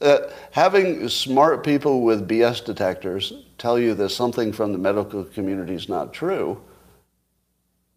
[0.00, 0.18] Uh,
[0.52, 5.88] having smart people with BS detectors tell you that something from the medical community is
[5.88, 6.60] not true,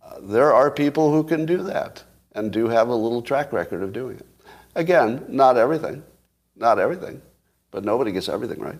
[0.04, 3.84] uh, there are people who can do that and do have a little track record
[3.84, 4.26] of doing it.
[4.74, 6.02] Again, not everything,
[6.56, 7.22] not everything,
[7.70, 8.80] but nobody gets everything right.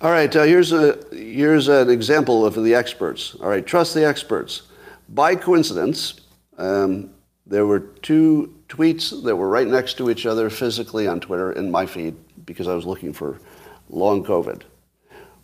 [0.00, 3.34] All right, uh, here's, a, here's an example of the experts.
[3.40, 4.62] All right, trust the experts.
[5.08, 6.20] By coincidence,
[6.58, 7.10] um,
[7.46, 11.70] there were two tweets that were right next to each other physically on Twitter in
[11.70, 12.14] my feed
[12.44, 13.40] because I was looking for
[13.88, 14.62] long COVID.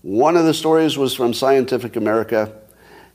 [0.02, 2.52] One of the stories was from Scientific America,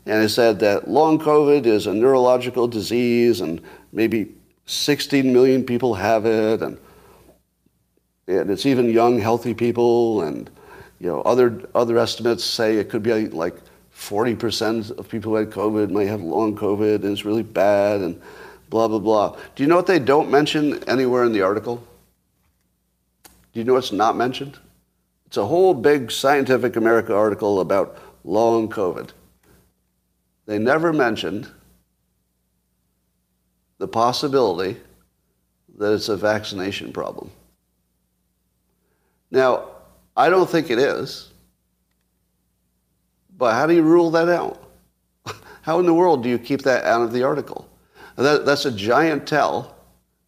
[0.05, 4.33] and it said that long COVID is a neurological disease, and maybe
[4.65, 6.79] 16 million people have it, and,
[8.27, 10.49] and it's even young, healthy people, and
[10.99, 13.55] you know, other, other estimates say it could be like
[13.95, 18.21] 40% of people who had COVID may have long COVID and it's really bad and
[18.69, 19.37] blah, blah, blah.
[19.55, 21.83] Do you know what they don't mention anywhere in the article?
[23.23, 24.57] Do you know what's not mentioned?
[25.25, 29.09] It's a whole big Scientific America article about long COVID.
[30.45, 31.49] They never mentioned
[33.77, 34.77] the possibility
[35.77, 37.31] that it's a vaccination problem.
[39.31, 39.69] Now,
[40.17, 41.29] I don't think it is.
[43.37, 44.61] But how do you rule that out?
[45.61, 47.68] How in the world do you keep that out of the article?
[48.19, 49.75] That, that's a giant tell.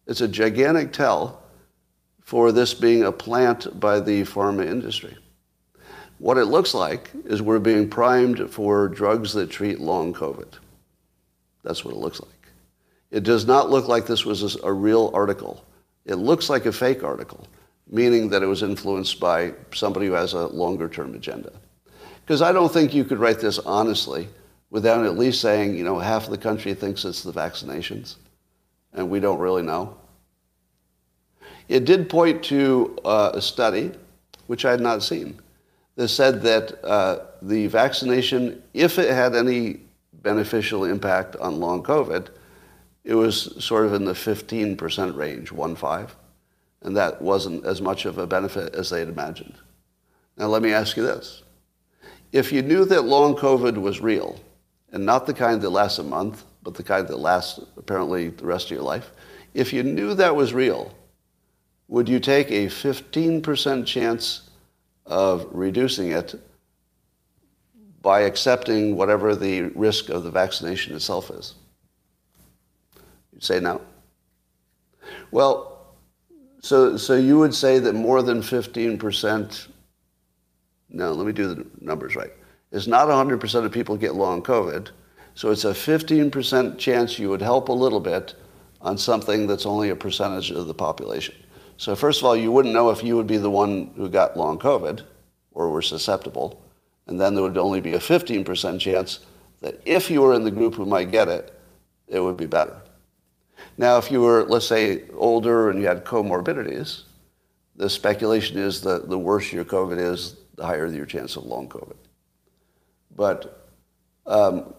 [0.06, 1.42] It's a gigantic tell
[2.20, 5.16] for this being a plant by the pharma industry.
[6.18, 10.54] What it looks like is we're being primed for drugs that treat long COVID.
[11.62, 12.30] That's what it looks like.
[13.10, 15.64] It does not look like this was a real article.
[16.06, 17.46] It looks like a fake article
[17.92, 21.52] meaning that it was influenced by somebody who has a longer term agenda.
[22.24, 24.28] Because I don't think you could write this honestly
[24.72, 28.16] without at least saying, you know, half of the country thinks it's the vaccinations,
[28.92, 29.96] and we don't really know.
[31.68, 33.92] It did point to uh, a study,
[34.48, 35.38] which I had not seen,
[35.94, 39.80] that said that uh, the vaccination, if it had any
[40.12, 42.30] beneficial impact on long COVID,
[43.04, 46.16] it was sort of in the 15% range, one five
[46.84, 49.54] and that wasn't as much of a benefit as they had imagined.
[50.36, 51.42] Now, let me ask you this.
[52.32, 54.40] If you knew that long COVID was real,
[54.92, 58.46] and not the kind that lasts a month, but the kind that lasts apparently the
[58.46, 59.10] rest of your life,
[59.54, 60.94] if you knew that was real,
[61.88, 64.50] would you take a 15% chance
[65.04, 66.34] of reducing it
[68.00, 71.54] by accepting whatever the risk of the vaccination itself is?
[73.32, 73.80] You'd say no.
[75.30, 75.72] Well,
[76.60, 79.68] so, so you would say that more than 15%,
[80.90, 82.32] no, let me do the numbers right,
[82.72, 84.88] is not 100% of people get long COVID.
[85.34, 88.34] So it's a 15% chance you would help a little bit
[88.80, 91.34] on something that's only a percentage of the population.
[91.76, 94.36] So first of all, you wouldn't know if you would be the one who got
[94.36, 95.02] long COVID
[95.52, 96.62] or were susceptible.
[97.06, 99.20] And then there would only be a 15% chance
[99.60, 101.58] that if you were in the group who might get it,
[102.08, 102.76] it would be better.
[103.78, 107.02] Now, if you were, let's say, older and you had comorbidities,
[107.76, 111.68] the speculation is that the worse your COVID is, the higher your chance of long
[111.68, 111.96] COVID.
[113.14, 113.66] But
[114.26, 114.74] um,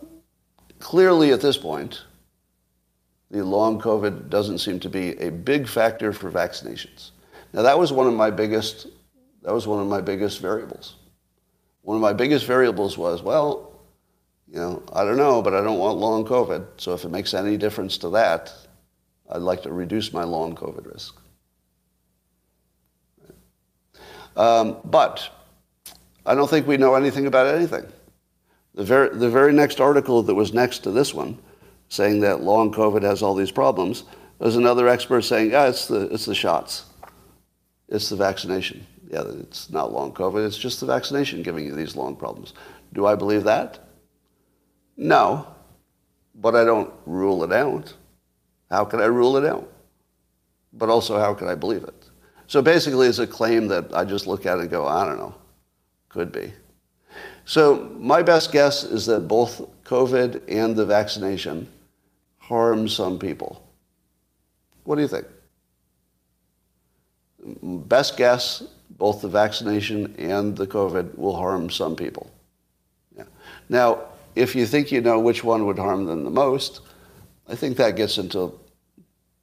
[0.80, 2.02] clearly at this point,
[3.32, 7.12] the long COVID doesn't seem to be a big factor for vaccinations.
[7.52, 8.88] Now that was one of my biggest,
[9.42, 10.96] that was one of my biggest variables.
[11.82, 13.74] One of my biggest variables was, well,
[14.48, 16.66] you know, I don't know, but I don't want long COVID.
[16.78, 18.54] So if it makes any difference to that,
[19.30, 21.16] I'd like to reduce my long COVID risk.
[24.36, 25.30] Um, but
[26.26, 27.86] I don't think we know anything about anything.
[28.76, 31.38] The very, the very next article that was next to this one,
[31.90, 34.04] saying that long COVID has all these problems,
[34.40, 36.86] was another expert saying, yeah, it's the, it's the shots.
[37.88, 38.86] It's the vaccination.
[39.10, 42.54] Yeah, it's not long COVID, it's just the vaccination giving you these long problems.
[42.94, 43.80] Do I believe that?
[44.98, 45.48] No,
[46.36, 47.94] but I don't rule it out.
[48.72, 49.72] How can I rule it out?
[50.74, 52.10] But also, how can I believe it?
[52.48, 55.36] So basically, it's a claim that I just look at and go, I don't know,
[56.10, 56.52] could be.
[57.46, 61.68] So my best guess is that both COVID and the vaccination
[62.38, 63.66] harm some people.
[64.84, 65.26] What do you think?
[67.88, 72.32] Best guess, both the vaccination and the COVID will harm some people.
[73.18, 73.26] Yeah.
[73.70, 74.00] Now,
[74.36, 76.82] if you think you know which one would harm them the most,
[77.48, 78.58] I think that gets into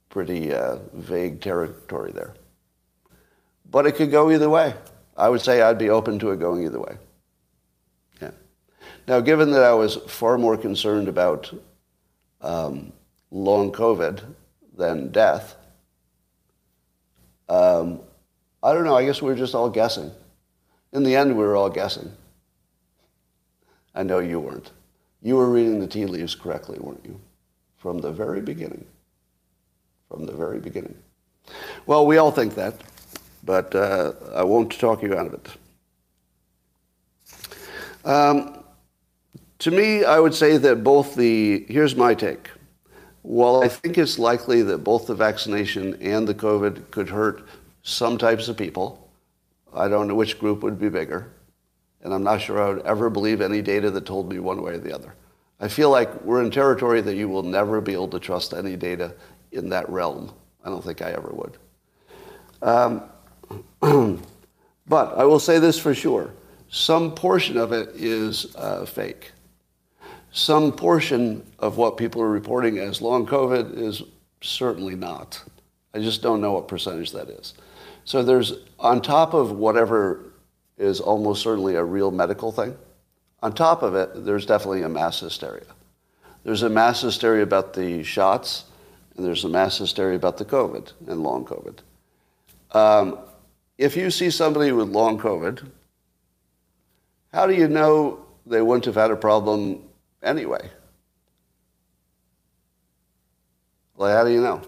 [0.09, 2.34] pretty uh, vague territory there.
[3.70, 4.74] But it could go either way.
[5.16, 6.96] I would say I'd be open to it going either way.
[9.11, 11.53] Now, given that I was far more concerned about
[12.43, 12.93] um,
[13.33, 14.23] long COVID
[14.79, 15.57] than death,
[17.49, 17.99] um,
[18.63, 18.97] I don't know.
[18.97, 20.13] I guess we were just all guessing.
[20.93, 22.13] In the end, we were all guessing.
[23.97, 24.71] I know you weren't.
[25.23, 27.21] You were reading the tea leaves correctly, weren't you?
[27.79, 28.87] From the very beginning.
[30.09, 30.95] From the very beginning.
[31.85, 32.77] Well, we all think that
[33.43, 35.49] but uh, I won't talk you out of it.
[38.05, 38.60] Um,
[39.61, 42.51] to me, I would say that both the, here's my take.
[43.23, 47.47] While I think it's likely that both the vaccination and the COVID could hurt
[47.83, 49.11] some types of people,
[49.75, 51.31] I don't know which group would be bigger.
[52.03, 54.73] And I'm not sure I would ever believe any data that told me one way
[54.73, 55.15] or the other.
[55.61, 58.77] I feel like we're in territory that you will never be able to trust any
[58.77, 59.15] data
[59.53, 60.33] in that realm.
[60.65, 61.59] I don't think I ever would.
[62.63, 63.03] Um,
[64.87, 66.33] but I will say this for sure
[66.71, 69.33] some portion of it is uh, fake.
[70.33, 74.03] Some portion of what people are reporting as long COVID is
[74.41, 75.43] certainly not.
[75.93, 77.55] I just don't know what percentage that is.
[78.05, 80.33] So there's, on top of whatever
[80.78, 82.76] is almost certainly a real medical thing,
[83.43, 85.66] on top of it, there's definitely a mass hysteria.
[86.45, 88.64] There's a mass hysteria about the shots,
[89.16, 91.78] and there's a mass hysteria about the COVID and long COVID.
[92.72, 93.18] Um,
[93.78, 95.66] if you see somebody with long COVID,
[97.33, 99.83] how do you know they wouldn't have had a problem
[100.23, 100.68] anyway?
[103.97, 104.62] Well, how do you know?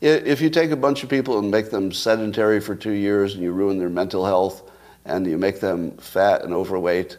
[0.00, 3.42] If you take a bunch of people and make them sedentary for two years and
[3.42, 4.70] you ruin their mental health
[5.04, 7.18] and you make them fat and overweight,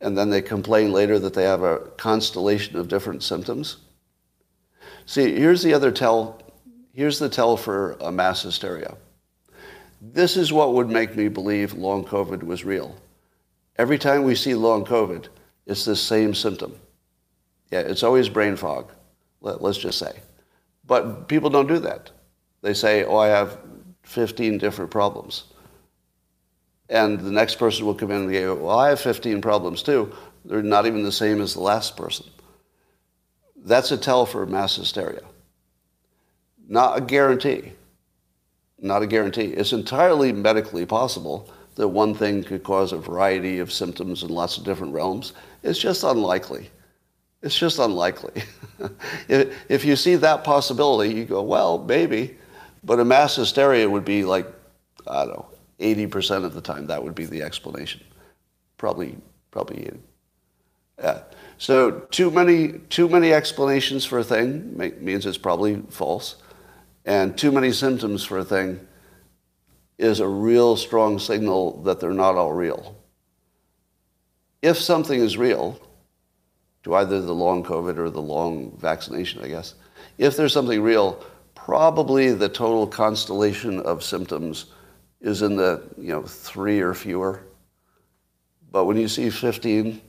[0.00, 3.78] and then they complain later that they have a constellation of different symptoms.
[5.06, 6.42] See, here's the other tell.
[6.92, 8.96] Here's the tell for a mass hysteria.
[10.00, 12.96] This is what would make me believe long COVID was real.
[13.76, 15.28] Every time we see long COVID,
[15.66, 16.78] it's the same symptom.
[17.74, 18.92] Yeah, it's always brain fog,
[19.40, 20.20] let, us just say.
[20.86, 22.12] But people don't do that.
[22.62, 23.58] They say, oh, I have
[24.04, 25.44] 15 different problems.
[26.88, 30.14] And the next person will come in and go, well, I have 15 problems too.
[30.44, 32.26] They're not even the same as the last person.
[33.56, 35.22] That's a tell for mass hysteria.
[36.68, 37.72] Not a guarantee
[38.84, 39.46] not a guarantee.
[39.46, 44.58] It's entirely medically possible that one thing could cause a variety of symptoms in lots
[44.58, 45.32] of different realms.
[45.62, 46.70] It's just unlikely.
[47.44, 48.42] It's just unlikely.
[49.28, 52.38] if, you see that possibility, you go, well, maybe.
[52.82, 54.46] But a mass hysteria would be like,
[55.06, 58.00] I don't know, 80% of the time that would be the explanation.
[58.78, 59.18] Probably,
[59.50, 59.98] probably 80.
[61.02, 61.22] Yeah.
[61.58, 64.74] So too many, too many explanations for a thing
[65.04, 66.36] means it's probably false.
[67.04, 68.80] And too many symptoms for a thing
[69.98, 72.96] is a real strong signal that they're not all real.
[74.62, 75.78] If something is real,
[76.84, 79.74] to either the long COVID or the long vaccination, I guess,
[80.18, 81.24] if there's something real,
[81.54, 84.66] probably the total constellation of symptoms
[85.20, 87.42] is in the you know three or fewer.
[88.70, 90.00] But when you see 15,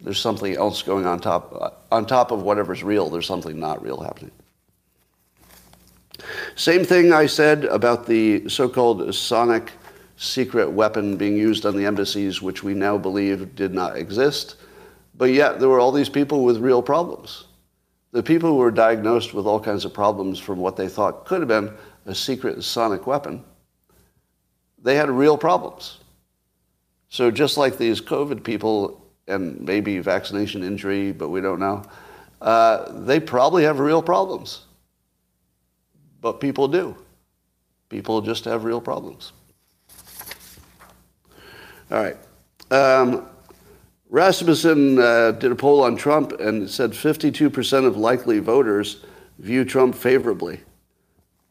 [0.00, 3.10] there's something else going on top on top of whatever's real.
[3.10, 4.30] There's something not real happening.
[6.54, 9.72] Same thing I said about the so called sonic
[10.16, 14.56] secret weapon being used on the embassies, which we now believe did not exist.
[15.18, 17.44] But yet, there were all these people with real problems.
[18.12, 21.40] The people who were diagnosed with all kinds of problems from what they thought could
[21.40, 21.72] have been
[22.06, 23.44] a secret sonic weapon,
[24.80, 25.98] they had real problems.
[27.08, 31.82] So just like these COVID people and maybe vaccination injury, but we don't know,
[32.40, 34.66] uh, they probably have real problems.
[36.20, 36.96] But people do.
[37.88, 39.32] People just have real problems.
[41.90, 42.16] All right.
[42.70, 43.28] Um,
[44.10, 49.04] Rasmussen uh, did a poll on Trump and said 52% of likely voters
[49.38, 50.60] view Trump favorably.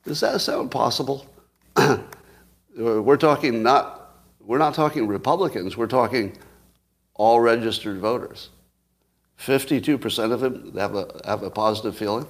[0.05, 1.27] Does that sound possible?
[2.75, 6.37] we're talking not, we're not talking Republicans, we're talking
[7.13, 8.49] all registered voters.
[9.39, 12.25] 52% of them have a, have a positive feeling.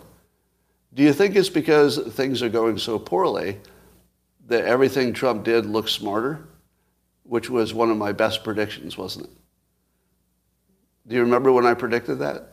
[0.93, 3.59] Do you think it's because things are going so poorly
[4.47, 6.47] that everything Trump did looks smarter?
[7.23, 9.31] Which was one of my best predictions, wasn't it?
[11.07, 12.49] Do you remember when I predicted that?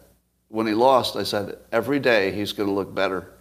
[0.48, 3.32] When he lost, I said, every day he's going to look better.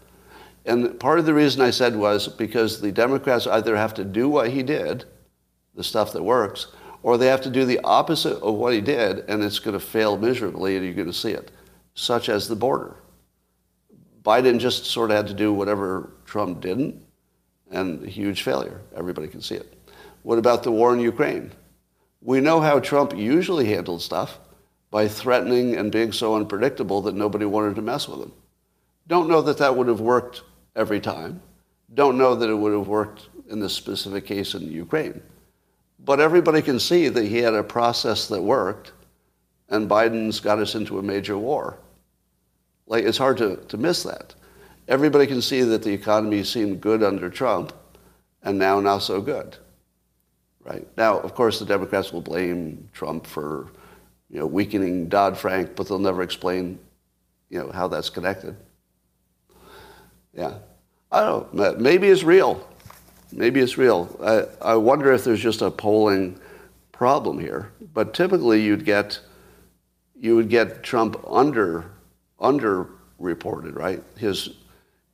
[0.65, 4.27] And part of the reason I said was because the Democrats either have to do
[4.29, 5.05] what he did,
[5.75, 6.67] the stuff that works,
[7.03, 9.85] or they have to do the opposite of what he did, and it's going to
[9.85, 11.51] fail miserably, and you're going to see it,
[11.93, 12.95] such as the border.
[14.23, 17.05] Biden just sort of had to do whatever Trump didn't,
[17.69, 18.81] and a huge failure.
[18.95, 19.77] Everybody can see it.
[20.23, 21.51] What about the war in Ukraine?
[22.21, 24.39] We know how Trump usually handled stuff
[24.93, 28.31] by threatening and being so unpredictable that nobody wanted to mess with him.
[29.07, 30.43] Don't know that that would have worked
[30.75, 31.41] every time.
[31.95, 35.19] Don't know that it would have worked in this specific case in Ukraine.
[36.05, 38.91] But everybody can see that he had a process that worked,
[39.67, 41.79] and Biden's got us into a major war.
[42.85, 44.35] Like, it's hard to, to miss that.
[44.87, 47.73] Everybody can see that the economy seemed good under Trump,
[48.43, 49.57] and now not so good.
[50.63, 50.87] Right?
[50.97, 53.71] Now, of course, the Democrats will blame Trump for
[54.33, 56.79] you know, weakening Dodd-Frank, but they'll never explain
[57.51, 58.57] you know, how that's connected.
[60.33, 60.55] Yeah.
[61.11, 61.75] I don't know.
[61.77, 62.67] Maybe it's real.
[63.31, 64.09] Maybe it's real.
[64.23, 66.39] I, I wonder if there's just a polling
[66.91, 67.71] problem here.
[67.93, 69.19] But typically you'd get
[70.19, 71.91] you would get Trump under
[72.39, 74.01] underreported, right?
[74.17, 74.49] His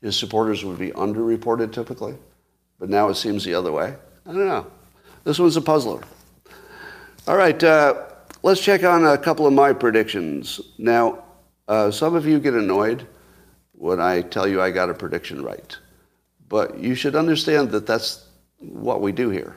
[0.01, 2.15] his supporters would be underreported typically.
[2.79, 3.95] But now it seems the other way.
[4.25, 4.67] I don't know.
[5.25, 6.01] This one's a puzzler.
[7.27, 8.05] All right, uh,
[8.43, 10.61] let's check on a couple of my predictions.
[10.77, 11.23] Now,
[11.67, 13.07] uh, some of you get annoyed
[13.73, 15.77] when I tell you I got a prediction right.
[16.47, 18.25] But you should understand that that's
[18.59, 19.55] what we do here.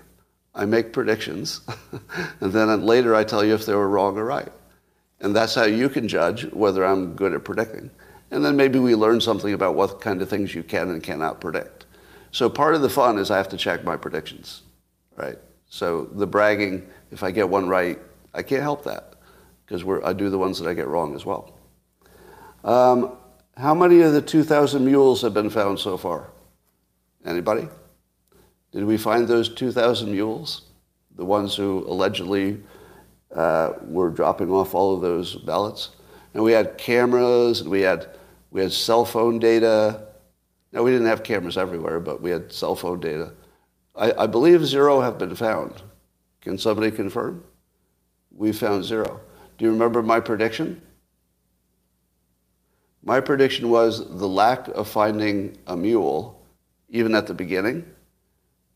[0.55, 1.63] I make predictions,
[2.41, 4.53] and then later I tell you if they were wrong or right.
[5.21, 7.91] And that's how you can judge whether I'm good at predicting.
[8.31, 11.41] And then maybe we learn something about what kind of things you can and cannot
[11.41, 11.87] predict.
[12.33, 14.63] So part of the fun is I have to check my predictions,
[15.17, 15.39] right?
[15.69, 17.99] So the bragging, if I get one right,
[18.35, 19.15] I can't help that
[19.67, 21.59] because I do the ones that I get wrong as well.
[22.65, 23.17] Um,
[23.57, 26.31] how many of the 2,000 mules have been found so far?
[27.25, 27.69] Anybody?
[28.73, 30.63] Did we find those 2,000 mules?
[31.17, 32.63] The ones who allegedly
[33.35, 35.91] uh, were dropping off all of those ballots?
[36.35, 38.09] And we had cameras and we had,
[38.51, 40.07] we had cell phone data.
[40.73, 43.35] Now, we didn't have cameras everywhere, but we had cell phone data.
[43.95, 45.83] I, I believe zero have been found.
[46.41, 47.45] Can somebody confirm?
[48.35, 49.21] We found zero.
[49.59, 50.83] Do you remember my prediction?
[53.05, 56.41] My prediction was the lack of finding a mule,
[56.89, 57.85] even at the beginning,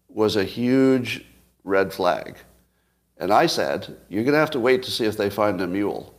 [0.08, 1.24] was a huge
[1.64, 2.36] red flag.
[3.18, 5.66] And I said, you're going to have to wait to see if they find a
[5.66, 6.14] mule.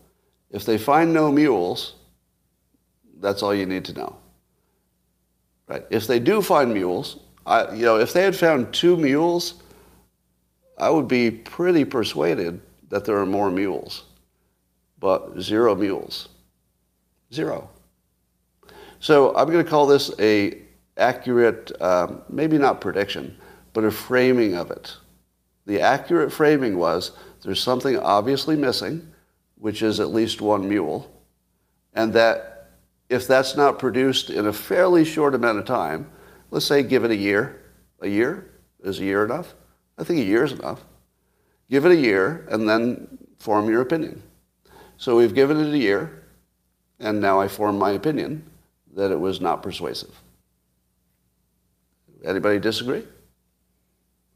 [0.50, 1.94] If they find no mules,
[3.20, 4.18] that's all you need to know.
[5.68, 5.86] Right?
[5.90, 9.56] If they do find mules, I, you know, if they had found two mules,
[10.78, 14.04] I would be pretty persuaded that there are more mules.
[15.00, 16.30] But zero mules.
[17.34, 17.70] Zero.
[19.00, 20.62] So I'm going to call this a
[20.98, 23.38] accurate, um, maybe not prediction,
[23.74, 24.96] but a framing of it.
[25.66, 27.12] The accurate framing was
[27.44, 29.12] there's something obviously missing,
[29.56, 31.10] which is at least one mule,
[31.94, 32.70] and that
[33.10, 36.10] if that's not produced in a fairly short amount of time,
[36.52, 37.62] let's say give it a year,
[38.02, 38.52] a year,
[38.84, 39.54] is a year enough?
[39.98, 40.84] I think a year is enough.
[41.70, 43.08] Give it a year and then
[43.40, 44.24] form your opinion.
[44.98, 46.24] So we've given it a year,
[47.00, 48.44] and now I form my opinion
[48.96, 50.20] that it was not persuasive.
[52.26, 53.04] Anybody disagree?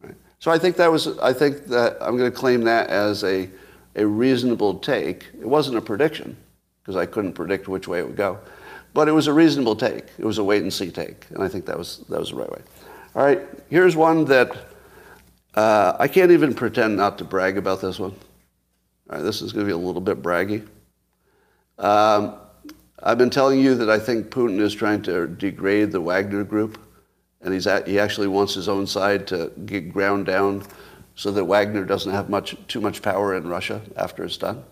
[0.01, 0.15] Right.
[0.39, 3.49] So I think that was, I think that I'm going to claim that as a,
[3.95, 5.25] a reasonable take.
[5.39, 6.37] It wasn't a prediction,
[6.83, 8.37] because I couldn't predict which way it would go.
[8.93, 10.05] But it was a reasonable take.
[10.19, 11.25] It was a wait and see take.
[11.31, 12.61] And I think that was, that was the right way.
[13.15, 14.55] All right, here's one that
[15.53, 18.11] Uh, I can't even pretend not to brag about this one.
[19.09, 20.65] All right, this is going to be a little bit braggy.
[21.77, 22.35] Um,
[23.03, 26.79] I've been telling you that I think Putin is trying to degrade the Wagner group,
[27.41, 30.63] and he's at, he actually wants his own side to get ground down
[31.15, 34.63] so that Wagner doesn't have much, too much power in Russia after it's done.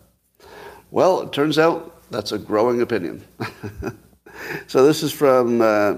[0.92, 3.24] Well, it turns out that's a growing opinion.
[4.68, 5.96] so this is from uh,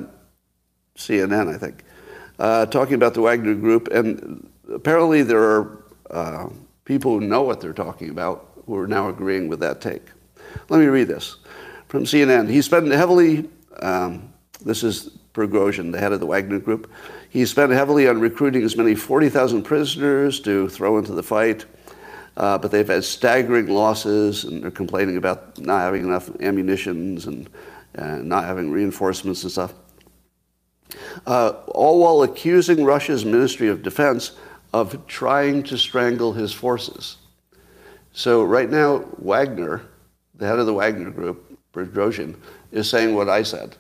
[0.98, 1.84] CNN, I think,
[2.40, 6.50] uh, talking about the Wagner group, and apparently there are uh,
[6.86, 10.04] people who know what they're talking about who are now agreeing with that take.
[10.70, 11.38] Let me read this
[11.88, 12.50] from CNN.
[12.50, 13.50] He spent heavily,
[13.82, 14.32] um,
[14.64, 16.92] this is Prigozhin, the head of the Wagner Group,
[17.30, 21.66] he spent heavily on recruiting as many 40,000 prisoners to throw into the fight,
[22.36, 27.50] uh, but they've had staggering losses and they're complaining about not having enough ammunitions and
[27.96, 29.74] not having reinforcements and stuff.
[31.26, 34.34] Uh, all while accusing Russia's Ministry of Defense
[34.74, 37.18] of trying to strangle his forces.
[38.14, 39.82] So right now, Wagner,
[40.36, 42.36] the head of the Wagner Group, Prigozhin,
[42.72, 43.76] is saying what I said,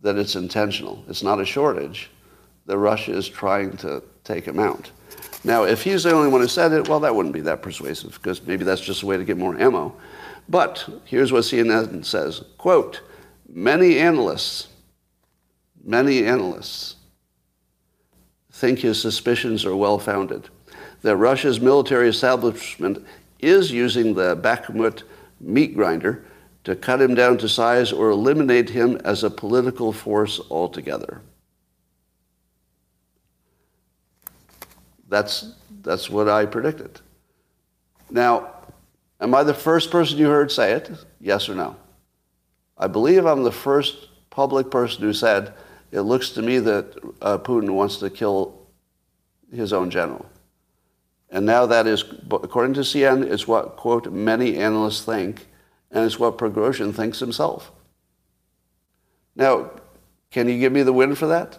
[0.00, 1.04] that it's intentional.
[1.08, 2.10] It's not a shortage,
[2.66, 4.90] that Russia is trying to take him out.
[5.44, 8.14] Now, if he's the only one who said it, well, that wouldn't be that persuasive,
[8.14, 9.94] because maybe that's just a way to get more ammo.
[10.48, 13.00] But here's what CNN says, quote,
[13.48, 14.68] many analysts,
[15.84, 16.96] many analysts
[18.62, 20.48] think his suspicions are well-founded,
[21.00, 23.04] that Russia's military establishment
[23.40, 25.02] is using the Bakhmut
[25.40, 26.24] meat grinder
[26.62, 31.20] to cut him down to size or eliminate him as a political force altogether.
[35.08, 37.00] That's, that's what I predicted.
[38.10, 38.48] Now,
[39.20, 41.04] am I the first person you heard say it?
[41.20, 41.74] Yes or no?
[42.78, 45.52] I believe I'm the first public person who said,
[45.92, 48.66] it looks to me that uh, Putin wants to kill
[49.54, 50.26] his own general.
[51.30, 55.46] And now that is, according to CNN, it's what, quote, many analysts think
[55.90, 57.70] and it's what Prigozhin thinks himself.
[59.36, 59.70] Now,
[60.30, 61.58] can you give me the win for that?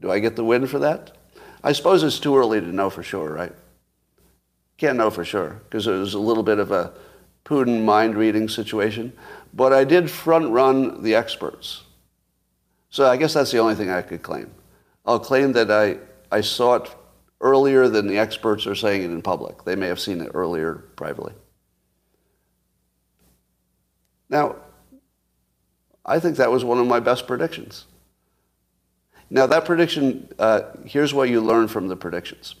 [0.00, 1.16] Do I get the win for that?
[1.62, 3.52] I suppose it's too early to know for sure, right?
[4.76, 6.92] Can't know for sure because it was a little bit of a
[7.44, 9.12] Putin mind reading situation.
[9.54, 11.82] But I did front run the experts.
[12.90, 14.50] So I guess that's the only thing I could claim.
[15.04, 15.98] I'll claim that I,
[16.34, 16.94] I saw it
[17.40, 19.64] earlier than the experts are saying it in public.
[19.64, 21.32] They may have seen it earlier privately.
[24.28, 24.56] Now,
[26.04, 27.86] I think that was one of my best predictions.
[29.30, 32.54] Now, that prediction, uh, here's what you learn from the predictions.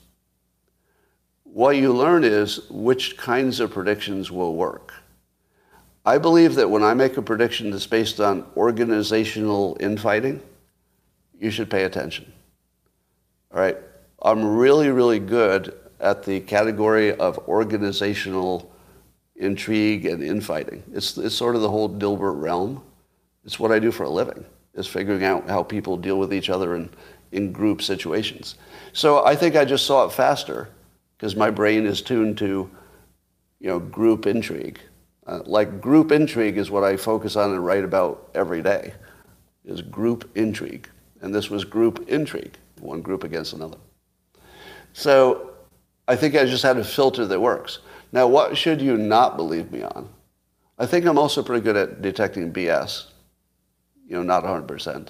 [1.44, 4.92] What you learn is which kinds of predictions will work.
[6.08, 10.40] I believe that when I make a prediction that's based on organizational infighting,
[11.38, 12.32] you should pay attention.
[13.52, 13.76] All right?
[14.22, 18.72] I'm really, really good at the category of organizational
[19.36, 20.82] intrigue and infighting.
[20.94, 22.82] It's, it's sort of the whole Dilbert realm.
[23.44, 26.48] It's what I do for a living, is figuring out how people deal with each
[26.48, 26.88] other in,
[27.32, 28.54] in group situations.
[28.94, 30.70] So I think I just saw it faster
[31.18, 32.70] because my brain is tuned to,
[33.60, 34.80] you know, group intrigue.
[35.28, 38.94] Uh, like group intrigue is what I focus on and write about every day,
[39.66, 40.88] is group intrigue.
[41.20, 43.76] And this was group intrigue, one group against another.
[44.94, 45.50] So
[46.06, 47.80] I think I just had a filter that works.
[48.10, 50.08] Now, what should you not believe me on?
[50.78, 53.08] I think I'm also pretty good at detecting BS.
[54.08, 55.08] You know, not 100%.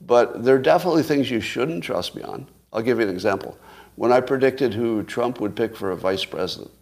[0.00, 2.48] But there are definitely things you shouldn't trust me on.
[2.72, 3.56] I'll give you an example.
[3.94, 6.72] When I predicted who Trump would pick for a vice president,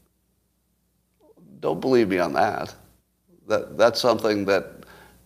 [1.65, 2.75] don't believe me on that.
[3.49, 4.85] that that's something that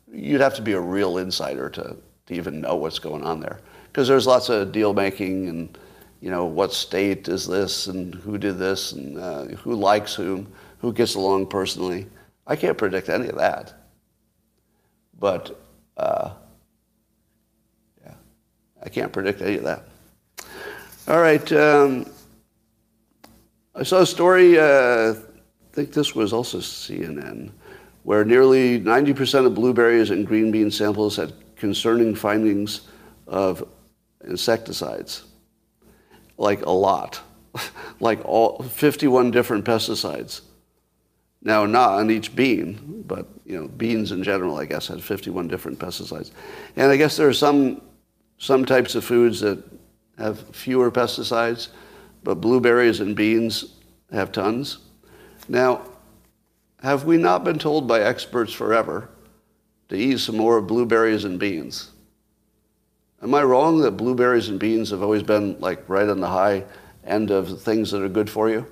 [0.09, 1.97] you'd have to be a real insider to,
[2.27, 3.59] to even know what's going on there.
[3.89, 5.77] Because there's lots of deal making and
[6.21, 10.47] you know, what state is this and who did this and uh, who likes whom,
[10.79, 12.07] who gets along personally.
[12.47, 13.75] I can't predict any of that.
[15.19, 15.59] But,
[15.97, 16.35] uh,
[18.05, 18.15] yeah,
[18.81, 19.83] I can't predict any of that.
[21.09, 21.53] All right.
[21.53, 22.07] Um,
[23.75, 25.15] I saw a story, uh,
[25.79, 27.53] think this was also CNN,
[28.03, 32.81] where nearly 90% of blueberries and green bean samples had concerning findings
[33.29, 33.63] of
[34.27, 35.23] insecticides
[36.37, 37.21] like a lot,
[38.01, 40.41] like all 51 different pesticides.
[41.43, 45.47] Now, not on each bean, but you know, beans in general, I guess, had 51
[45.47, 46.33] different pesticides.
[46.75, 47.83] And I guess there are some
[48.39, 49.63] some types of foods that
[50.17, 51.69] have fewer pesticides,
[52.25, 53.77] but blueberries and beans
[54.11, 54.79] have tons.
[55.49, 55.83] Now,
[56.83, 59.09] have we not been told by experts forever
[59.89, 61.91] to eat some more blueberries and beans?
[63.23, 66.65] Am I wrong that blueberries and beans have always been like right on the high
[67.05, 68.67] end of things that are good for you?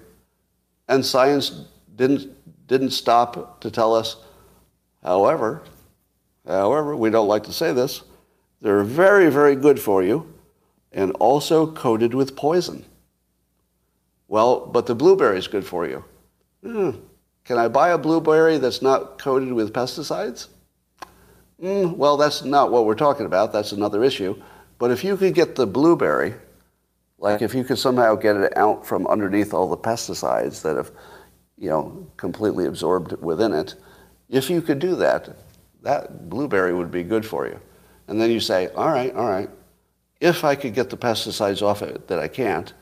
[0.87, 1.65] And science
[1.97, 4.17] didn't, didn't stop to tell us,
[5.03, 5.63] however,
[6.47, 8.03] however, we don't like to say this,
[8.61, 10.33] they're very, very good for you
[10.93, 12.85] and also coated with poison.
[14.29, 16.05] Well, but the blueberry is good for you.
[16.67, 16.91] Hmm.
[17.45, 20.49] Can I buy a blueberry that's not coated with pesticides?
[21.63, 23.53] Mm, well, that's not what we're talking about.
[23.53, 24.43] That's another issue.
[24.79, 26.35] But if you could get the blueberry,
[27.19, 30.91] like if you could somehow get it out from underneath all the pesticides that have,
[31.57, 33.77] you know, completely absorbed within it,
[34.29, 35.37] if you could do that,
[35.83, 37.61] that blueberry would be good for you.
[38.09, 39.49] And then you say, all right, all right,
[40.21, 42.73] if I could get the pesticides off it that I can't,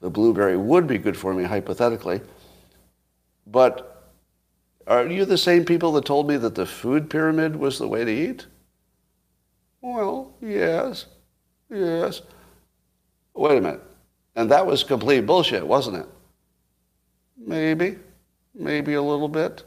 [0.00, 2.20] the blueberry would be good for me hypothetically.
[3.50, 4.12] But
[4.86, 8.04] are you the same people that told me that the food pyramid was the way
[8.04, 8.46] to eat?
[9.80, 11.06] Well, yes,
[11.70, 12.22] yes.
[13.34, 13.82] Wait a minute.
[14.36, 16.06] And that was complete bullshit, wasn't it?
[17.36, 17.98] Maybe,
[18.54, 19.64] maybe a little bit.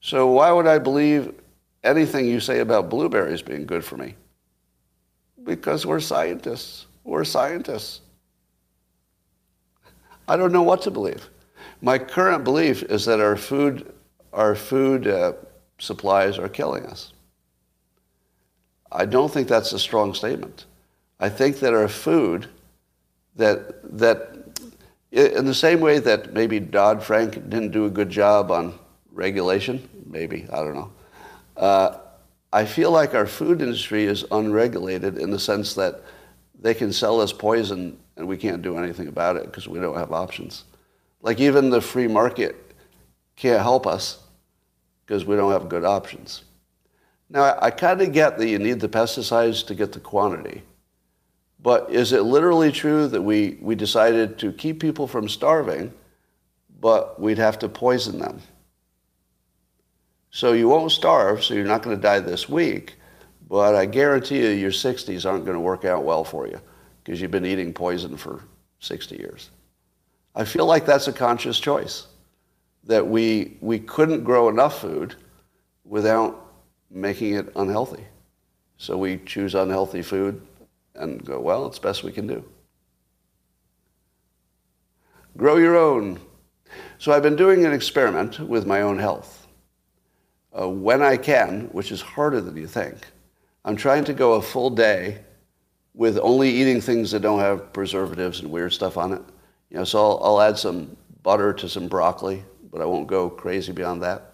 [0.00, 1.32] So why would I believe
[1.84, 4.14] anything you say about blueberries being good for me?
[5.44, 6.86] Because we're scientists.
[7.04, 8.00] We're scientists.
[10.28, 11.28] I don't know what to believe.
[11.82, 13.92] My current belief is that our food
[14.32, 15.34] our food uh,
[15.78, 17.12] supplies are killing us.
[18.90, 20.66] I don't think that's a strong statement.
[21.20, 22.48] I think that our food,
[23.36, 24.60] that, that
[25.10, 28.78] in the same way that maybe Dodd-Frank didn't do a good job on
[29.12, 30.92] regulation, maybe, I don't know.
[31.56, 31.98] Uh,
[32.52, 36.02] I feel like our food industry is unregulated in the sense that
[36.58, 39.96] they can sell us poison and we can't do anything about it because we don't
[39.96, 40.64] have options.
[41.22, 42.74] Like even the free market
[43.36, 44.18] can't help us
[45.06, 46.44] because we don't have good options.
[47.30, 50.62] Now, I kind of get that you need the pesticides to get the quantity.
[51.62, 55.94] But is it literally true that we, we decided to keep people from starving,
[56.80, 58.42] but we'd have to poison them?
[60.30, 62.96] So you won't starve, so you're not going to die this week,
[63.48, 66.60] but I guarantee you your 60s aren't going to work out well for you
[67.04, 68.42] because you've been eating poison for
[68.80, 69.50] 60 years.
[70.34, 72.06] I feel like that's a conscious choice
[72.84, 75.14] that we, we couldn't grow enough food
[75.84, 76.52] without
[76.90, 78.04] making it unhealthy.
[78.76, 80.40] So we choose unhealthy food
[80.94, 82.44] and go, well, it's best we can do.
[85.36, 86.20] Grow your own.
[86.98, 89.46] So I've been doing an experiment with my own health.
[90.58, 92.96] Uh, when I can, which is harder than you think,
[93.64, 95.18] I'm trying to go a full day
[95.94, 99.22] with only eating things that don't have preservatives and weird stuff on it.
[99.72, 103.28] You know, so I'll, I'll add some butter to some broccoli but I won't go
[103.28, 104.32] crazy beyond that.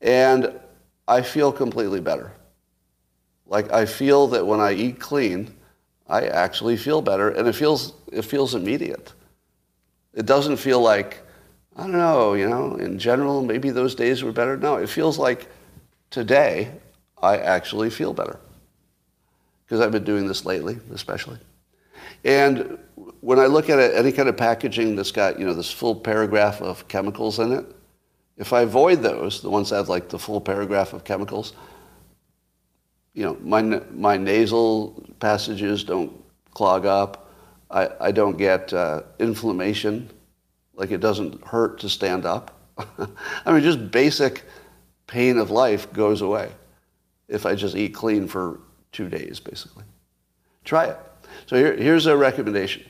[0.00, 0.60] And
[1.06, 2.32] I feel completely better.
[3.46, 5.54] Like I feel that when I eat clean,
[6.08, 9.12] I actually feel better, and it feels it feels immediate.
[10.12, 11.22] It doesn't feel like
[11.76, 14.56] I don't know, you know, in general maybe those days were better.
[14.56, 15.48] No, it feels like
[16.10, 16.72] today
[17.22, 18.40] I actually feel better
[19.64, 21.38] because I've been doing this lately, especially.
[22.24, 22.78] And
[23.22, 25.94] when I look at it, any kind of packaging that's got, you know, this full
[25.94, 27.64] paragraph of chemicals in it,
[28.36, 31.52] if I avoid those, the ones that have like the full paragraph of chemicals,
[33.14, 36.12] you know, my, my nasal passages don't
[36.50, 37.30] clog up.
[37.70, 40.10] I, I don't get uh, inflammation.
[40.74, 42.58] Like it doesn't hurt to stand up.
[43.46, 44.42] I mean, just basic
[45.06, 46.50] pain of life goes away
[47.28, 48.58] if I just eat clean for
[48.90, 49.84] two days, basically.
[50.64, 50.98] Try it.
[51.46, 52.82] So here, here's a recommendation.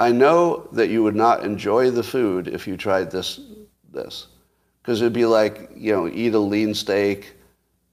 [0.00, 3.38] I know that you would not enjoy the food if you tried this,
[3.92, 4.28] this.
[4.80, 7.34] Because it'd be like, you know, eat a lean steak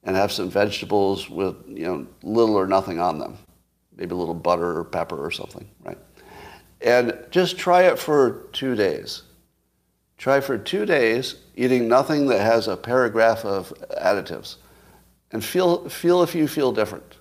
[0.03, 3.37] and have some vegetables with, you know, little or nothing on them.
[3.93, 5.97] Maybe a little butter or pepper or something, right?
[6.79, 9.23] And just try it for two days.
[10.17, 14.55] Try for two days eating nothing that has a paragraph of additives.
[15.31, 17.17] And feel, feel if you feel different.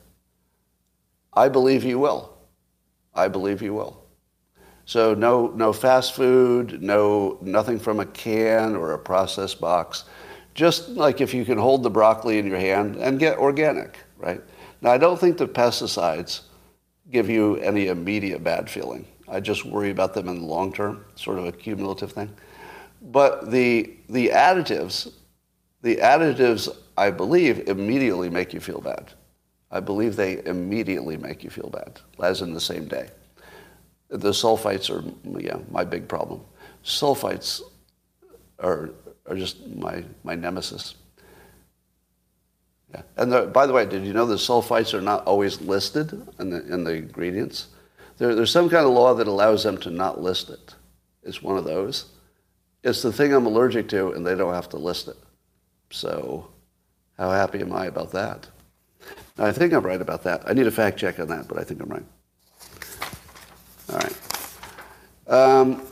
[1.32, 2.38] I believe you will.
[3.12, 4.05] I believe you will.
[4.86, 10.04] So no, no fast food, no nothing from a can or a processed box.
[10.54, 14.40] Just like if you can hold the broccoli in your hand and get organic, right?
[14.80, 16.42] Now I don't think the pesticides
[17.10, 19.06] give you any immediate bad feeling.
[19.28, 22.30] I just worry about them in the long term, sort of a cumulative thing.
[23.02, 25.12] But the the additives,
[25.82, 29.12] the additives I believe immediately make you feel bad.
[29.72, 33.08] I believe they immediately make you feel bad, as in the same day.
[34.08, 35.04] The sulfites are,
[35.40, 36.42] yeah, my big problem.
[36.84, 37.60] Sulfites
[38.58, 38.90] are,
[39.26, 40.94] are just my, my nemesis.
[42.92, 43.02] Yeah.
[43.16, 46.50] And the, by the way, did you know the sulfites are not always listed in
[46.50, 47.68] the, in the ingredients?
[48.18, 50.74] There, there's some kind of law that allows them to not list it.
[51.22, 52.06] It's one of those.
[52.84, 55.16] It's the thing I'm allergic to, and they don't have to list it.
[55.90, 56.48] So,
[57.18, 58.46] how happy am I about that?
[59.38, 60.48] I think I'm right about that.
[60.48, 62.04] I need a fact check on that, but I think I'm right.
[63.88, 64.16] All right.
[65.28, 65.82] Um,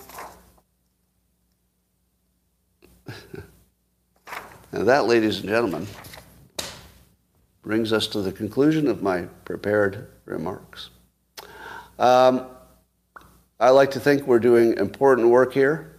[4.72, 5.86] and that, ladies and gentlemen,
[7.62, 10.90] brings us to the conclusion of my prepared remarks.
[11.98, 12.46] Um,
[13.60, 15.96] I like to think we're doing important work here.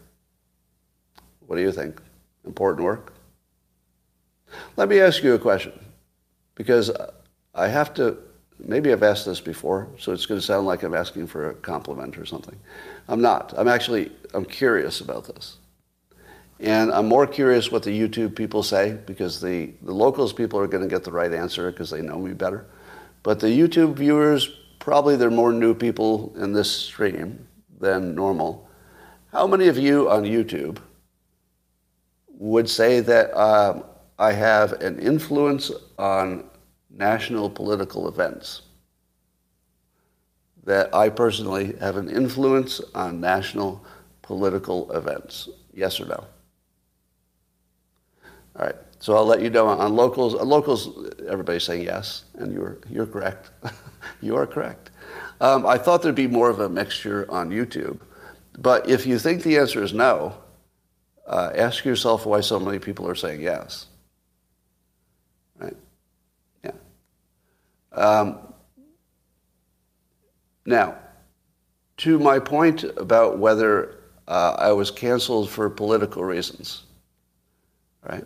[1.48, 2.02] What do you think?
[2.46, 3.14] Important work?
[4.76, 5.72] Let me ask you a question,
[6.56, 6.92] because
[7.54, 8.18] I have to,
[8.60, 11.54] maybe I've asked this before, so it's going to sound like I'm asking for a
[11.56, 12.58] compliment or something.
[13.08, 13.54] I'm not.
[13.58, 15.58] I'm actually, I'm curious about this.
[16.60, 20.68] And I'm more curious what the YouTube people say, because the, the locals people are
[20.68, 22.66] going to get the right answer because they know me better.
[23.24, 24.48] But the YouTube viewers,
[24.80, 27.48] probably there are more new people in this stream
[27.80, 28.70] than normal.
[29.32, 30.78] How many of you on YouTube
[32.30, 33.84] would say that um,
[34.18, 36.46] I have an influence on
[36.96, 38.62] national political events.
[40.64, 43.86] That I personally have an influence on national
[44.22, 45.50] political events.
[45.74, 46.24] Yes or no?
[48.58, 48.76] All right.
[49.00, 50.34] So I'll let you know on locals.
[50.34, 50.90] On locals,
[51.28, 53.52] everybody's saying yes, and you're you're correct.
[54.22, 54.92] you are correct.
[55.42, 58.00] Um, I thought there'd be more of a mixture on YouTube,
[58.58, 60.34] but if you think the answer is no,
[61.28, 63.88] uh, ask yourself why so many people are saying yes.
[65.60, 65.76] Right?
[66.64, 66.72] Yeah.
[67.96, 68.40] Um,
[70.66, 70.98] now,
[71.98, 76.84] to my point about whether uh, I was canceled for political reasons,
[78.08, 78.26] right?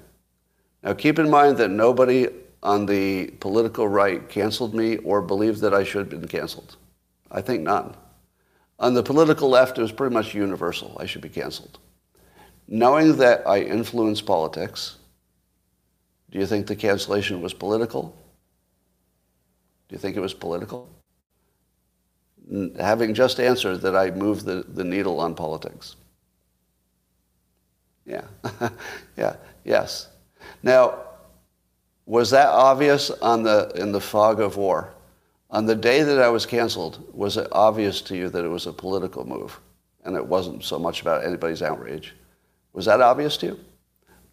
[0.84, 2.28] Now, keep in mind that nobody
[2.64, 6.78] on the political right canceled me or believed that I should have been canceled.
[7.32, 7.96] I think none.
[8.80, 10.98] On the political left, it was pretty much universal.
[11.00, 11.80] I should be canceled.
[12.68, 14.98] Knowing that I influence politics,
[16.32, 18.16] do you think the cancellation was political?
[19.90, 20.88] Do you think it was political?
[22.80, 25.96] Having just answered that I moved the, the needle on politics.
[28.06, 28.26] Yeah,
[29.18, 30.08] yeah, yes.
[30.64, 31.00] Now,
[32.06, 34.94] was that obvious on the, in the fog of war?
[35.52, 38.68] On the day that I was canceled, was it obvious to you that it was
[38.68, 39.60] a political move
[40.06, 42.16] and it wasn't so much about anybody's outrage?
[42.74, 43.60] Was that obvious to you?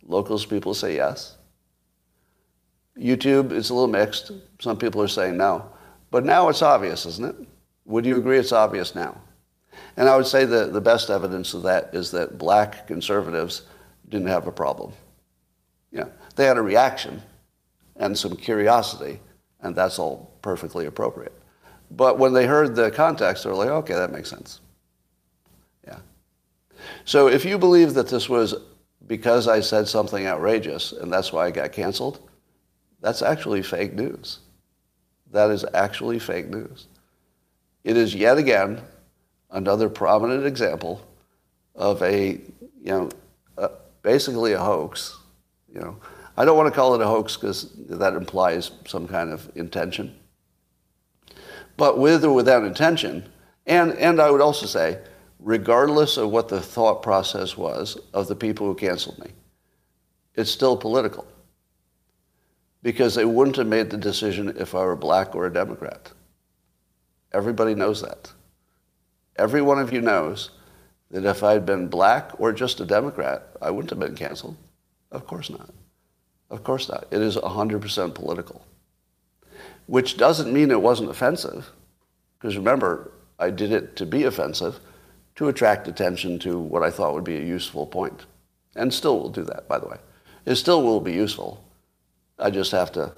[0.06, 1.35] Locals people say yes.
[2.98, 4.32] YouTube is a little mixed.
[4.60, 5.70] Some people are saying no.
[6.10, 7.48] But now it's obvious, isn't it?
[7.84, 9.20] Would you agree it's obvious now?
[9.96, 13.62] And I would say that the best evidence of that is that black conservatives
[14.08, 14.92] didn't have a problem.
[15.90, 16.06] Yeah,
[16.36, 17.22] they had a reaction
[17.96, 19.20] and some curiosity,
[19.60, 21.32] and that's all perfectly appropriate.
[21.90, 24.60] But when they heard the context, they were like, okay, that makes sense.
[25.86, 25.98] Yeah.
[27.04, 28.54] So if you believe that this was
[29.06, 32.28] because I said something outrageous and that's why I got canceled,
[33.06, 34.40] that's actually fake news.
[35.30, 36.88] That is actually fake news.
[37.84, 38.82] It is yet again
[39.48, 41.00] another prominent example
[41.76, 42.40] of a,
[42.82, 43.10] you know,
[44.02, 45.16] basically a hoax.
[45.72, 45.96] You know,
[46.36, 50.12] I don't want to call it a hoax because that implies some kind of intention.
[51.76, 53.30] But with or without intention,
[53.68, 54.98] and, and I would also say,
[55.38, 59.30] regardless of what the thought process was of the people who canceled me,
[60.34, 61.24] it's still political
[62.86, 66.12] because they wouldn't have made the decision if I were black or a Democrat.
[67.32, 68.32] Everybody knows that.
[69.34, 70.50] Every one of you knows
[71.10, 74.56] that if I'd been black or just a Democrat, I wouldn't have been canceled.
[75.10, 75.70] Of course not.
[76.48, 77.08] Of course not.
[77.10, 78.64] It is 100% political.
[79.86, 81.72] Which doesn't mean it wasn't offensive,
[82.38, 84.78] because remember, I did it to be offensive,
[85.34, 88.26] to attract attention to what I thought would be a useful point.
[88.76, 89.96] And still will do that, by the way.
[90.44, 91.65] It still will be useful.
[92.46, 93.12] I just have to,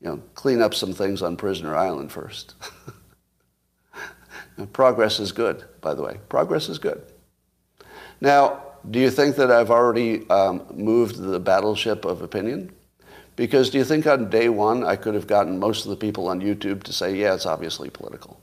[0.00, 2.54] you know, clean up some things on Prisoner Island first.
[4.72, 6.20] progress is good, by the way.
[6.28, 7.02] Progress is good.
[8.20, 12.70] Now, do you think that I've already um, moved the battleship of opinion?
[13.34, 16.28] Because do you think on day one I could have gotten most of the people
[16.28, 18.40] on YouTube to say, yeah, it's obviously political?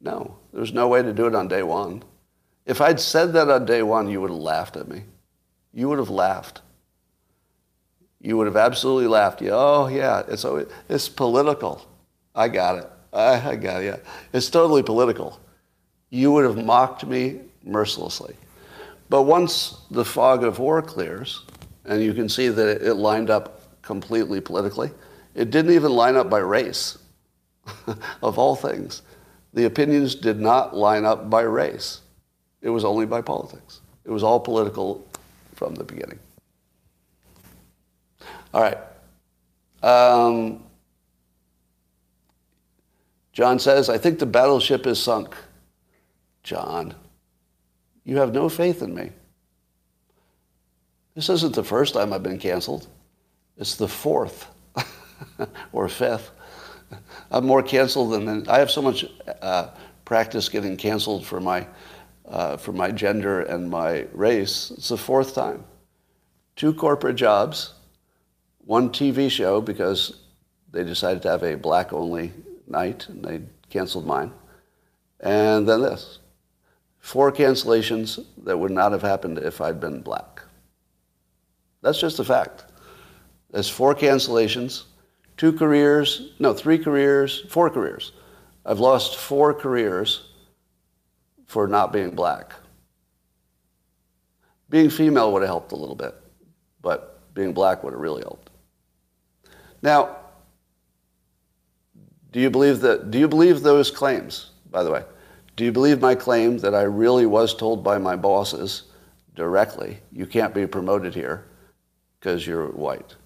[0.00, 2.02] No, there's no way to do it on day one.
[2.66, 5.04] If I'd said that on day one, you would have laughed at me.
[5.72, 6.62] You would have laughed
[8.22, 9.42] you would have absolutely laughed.
[9.42, 10.46] oh, yeah, it's,
[10.88, 11.86] it's political.
[12.34, 12.90] I got it.
[13.12, 13.96] I, I got it, yeah.
[14.32, 15.40] It's totally political.
[16.10, 18.36] You would have mocked me mercilessly.
[19.10, 21.42] But once the fog of war clears,
[21.84, 24.90] and you can see that it lined up completely politically,
[25.34, 26.98] It didn't even line up by race,
[28.22, 29.02] of all things.
[29.54, 32.00] The opinions did not line up by race.
[32.60, 33.80] It was only by politics.
[34.04, 35.06] It was all political
[35.54, 36.18] from the beginning.
[38.52, 38.78] All right.
[39.82, 40.62] Um,
[43.32, 45.34] John says, I think the battleship is sunk.
[46.42, 46.94] John,
[48.04, 49.10] you have no faith in me.
[51.14, 52.88] This isn't the first time I've been canceled.
[53.56, 54.46] It's the fourth
[55.72, 56.30] or fifth.
[57.30, 59.04] I'm more canceled than I have so much
[59.40, 59.68] uh,
[60.04, 61.66] practice getting canceled for my
[62.26, 64.72] uh, for my gender and my race.
[64.76, 65.64] It's the fourth time.
[66.56, 67.74] Two corporate jobs,
[68.64, 70.20] one TV show because
[70.70, 72.32] they decided to have a black only
[72.66, 73.40] night and they
[73.70, 74.32] canceled mine,
[75.20, 76.18] and then this.
[76.98, 80.42] Four cancellations that would not have happened if I'd been black.
[81.82, 82.64] That's just a fact.
[83.50, 84.84] There's four cancellations,
[85.36, 88.12] two careers, no, three careers, four careers.
[88.64, 90.30] I've lost four careers
[91.46, 92.54] for not being black.
[94.70, 96.14] Being female would have helped a little bit,
[96.80, 98.41] but being black would have really helped.
[99.82, 100.16] Now,
[102.32, 105.04] do you believe that do you believe those claims, by the way?
[105.56, 108.84] Do you believe my claim that I really was told by my bosses
[109.34, 111.46] directly, you can't be promoted here
[112.18, 113.16] because you're white?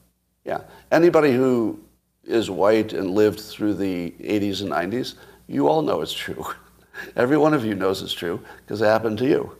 [0.44, 0.62] Yeah.
[0.90, 1.78] Anybody who
[2.24, 5.14] is white and lived through the 80s and 90s,
[5.46, 6.44] you all know it's true.
[7.16, 9.56] Every one of you knows it's true because it happened to you.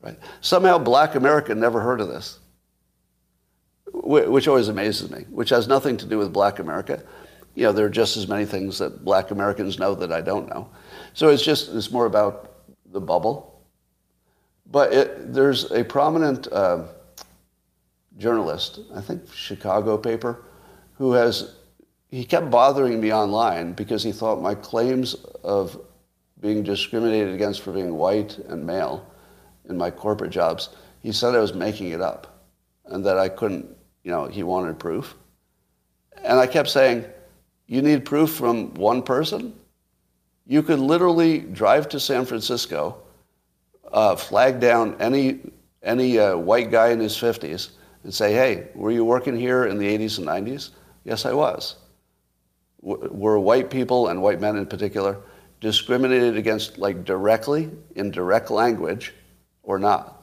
[0.00, 0.18] Right?
[0.40, 2.38] Somehow black America never heard of this,
[4.04, 7.02] which always amazes me, which has nothing to do with black America.
[7.54, 10.48] You know, there are just as many things that black Americans know that I don't
[10.48, 10.68] know.
[11.14, 12.52] So it's just, it's more about
[12.92, 13.64] the bubble.
[14.70, 16.84] But it, there's a prominent uh,
[18.18, 20.44] journalist, I think Chicago paper,
[20.94, 21.56] who has,
[22.10, 25.80] he kept bothering me online because he thought my claims of
[26.40, 29.06] being discriminated against for being white and male
[29.68, 30.70] in my corporate jobs,
[31.00, 32.44] he said I was making it up
[32.86, 33.66] and that I couldn't,
[34.04, 35.14] you know, he wanted proof.
[36.22, 37.04] And I kept saying,
[37.66, 39.54] you need proof from one person?
[40.46, 43.02] You could literally drive to San Francisco,
[43.92, 45.40] uh, flag down any,
[45.82, 47.70] any uh, white guy in his 50s,
[48.04, 50.70] and say, hey, were you working here in the 80s and 90s?
[51.04, 51.76] Yes, I was.
[52.82, 55.18] W- were white people, and white men in particular,
[55.60, 59.12] discriminated against like directly, in direct language,
[59.62, 60.17] or not?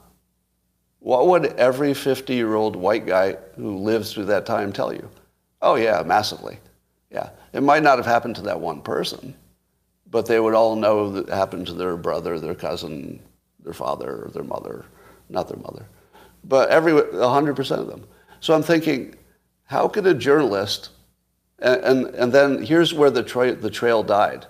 [1.06, 5.08] What would every 50 year old white guy who lives through that time tell you?
[5.62, 6.58] Oh, yeah, massively.
[7.12, 7.30] Yeah.
[7.54, 9.36] It might not have happened to that one person
[10.16, 13.20] but they would all know that it happened to their brother, their cousin,
[13.60, 14.86] their father, or their mother,
[15.28, 15.86] not their mother.
[16.46, 18.06] But every 100% of them.
[18.40, 19.16] So I'm thinking,
[19.66, 20.92] how could a journalist,
[21.60, 24.46] and, and, and then here's where the, tra- the trail died.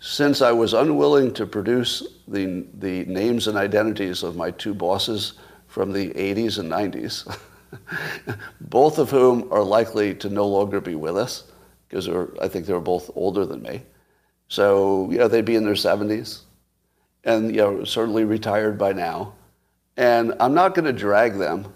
[0.00, 5.34] Since I was unwilling to produce the, the names and identities of my two bosses
[5.66, 7.36] from the 80s and 90s,
[8.60, 11.44] both of whom are likely to no longer be with us,
[11.88, 12.08] because
[12.40, 13.82] I think they were both older than me.
[14.46, 16.42] So, you know, they'd be in their 70s
[17.24, 19.34] and, you know, certainly retired by now.
[19.96, 21.72] And I'm not going to drag them,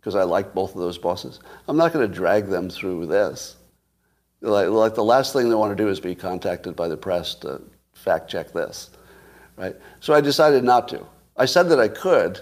[0.00, 3.56] because I like both of those bosses, I'm not going to drag them through this.
[4.40, 7.34] Like, like the last thing they want to do is be contacted by the press
[7.36, 7.60] to
[7.92, 8.90] fact check this,
[9.56, 9.74] right?
[10.00, 11.04] So I decided not to.
[11.36, 12.40] I said that I could,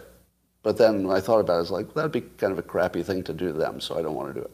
[0.63, 3.03] but then I thought about it, I was like, that'd be kind of a crappy
[3.03, 4.51] thing to do to them, so I don't want to do it.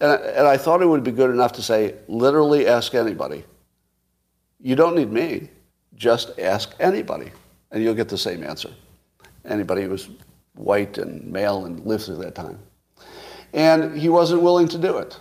[0.00, 3.44] And I, and I thought it would be good enough to say, literally ask anybody.
[4.60, 5.48] You don't need me.
[5.94, 7.30] Just ask anybody,
[7.70, 8.70] and you'll get the same answer.
[9.44, 10.08] Anybody who was
[10.54, 12.58] white and male and lived through that time.
[13.52, 15.18] And he wasn't willing to do it.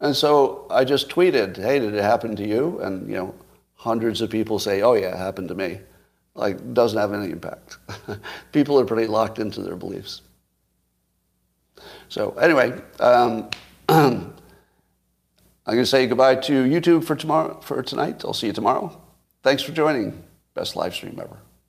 [0.00, 2.78] And so I just tweeted, hey, did it happen to you?
[2.80, 3.34] And, you know,
[3.74, 5.80] hundreds of people say, oh, yeah, it happened to me.
[6.34, 7.78] Like, doesn't have any impact.
[8.52, 10.22] people are pretty locked into their beliefs.
[12.08, 13.50] So anyway, um,
[13.88, 14.32] I'm
[15.66, 18.24] going to say goodbye to YouTube for tomorrow for tonight.
[18.24, 19.00] I'll see you tomorrow.
[19.42, 20.22] Thanks for joining.
[20.54, 21.38] Best live stream ever.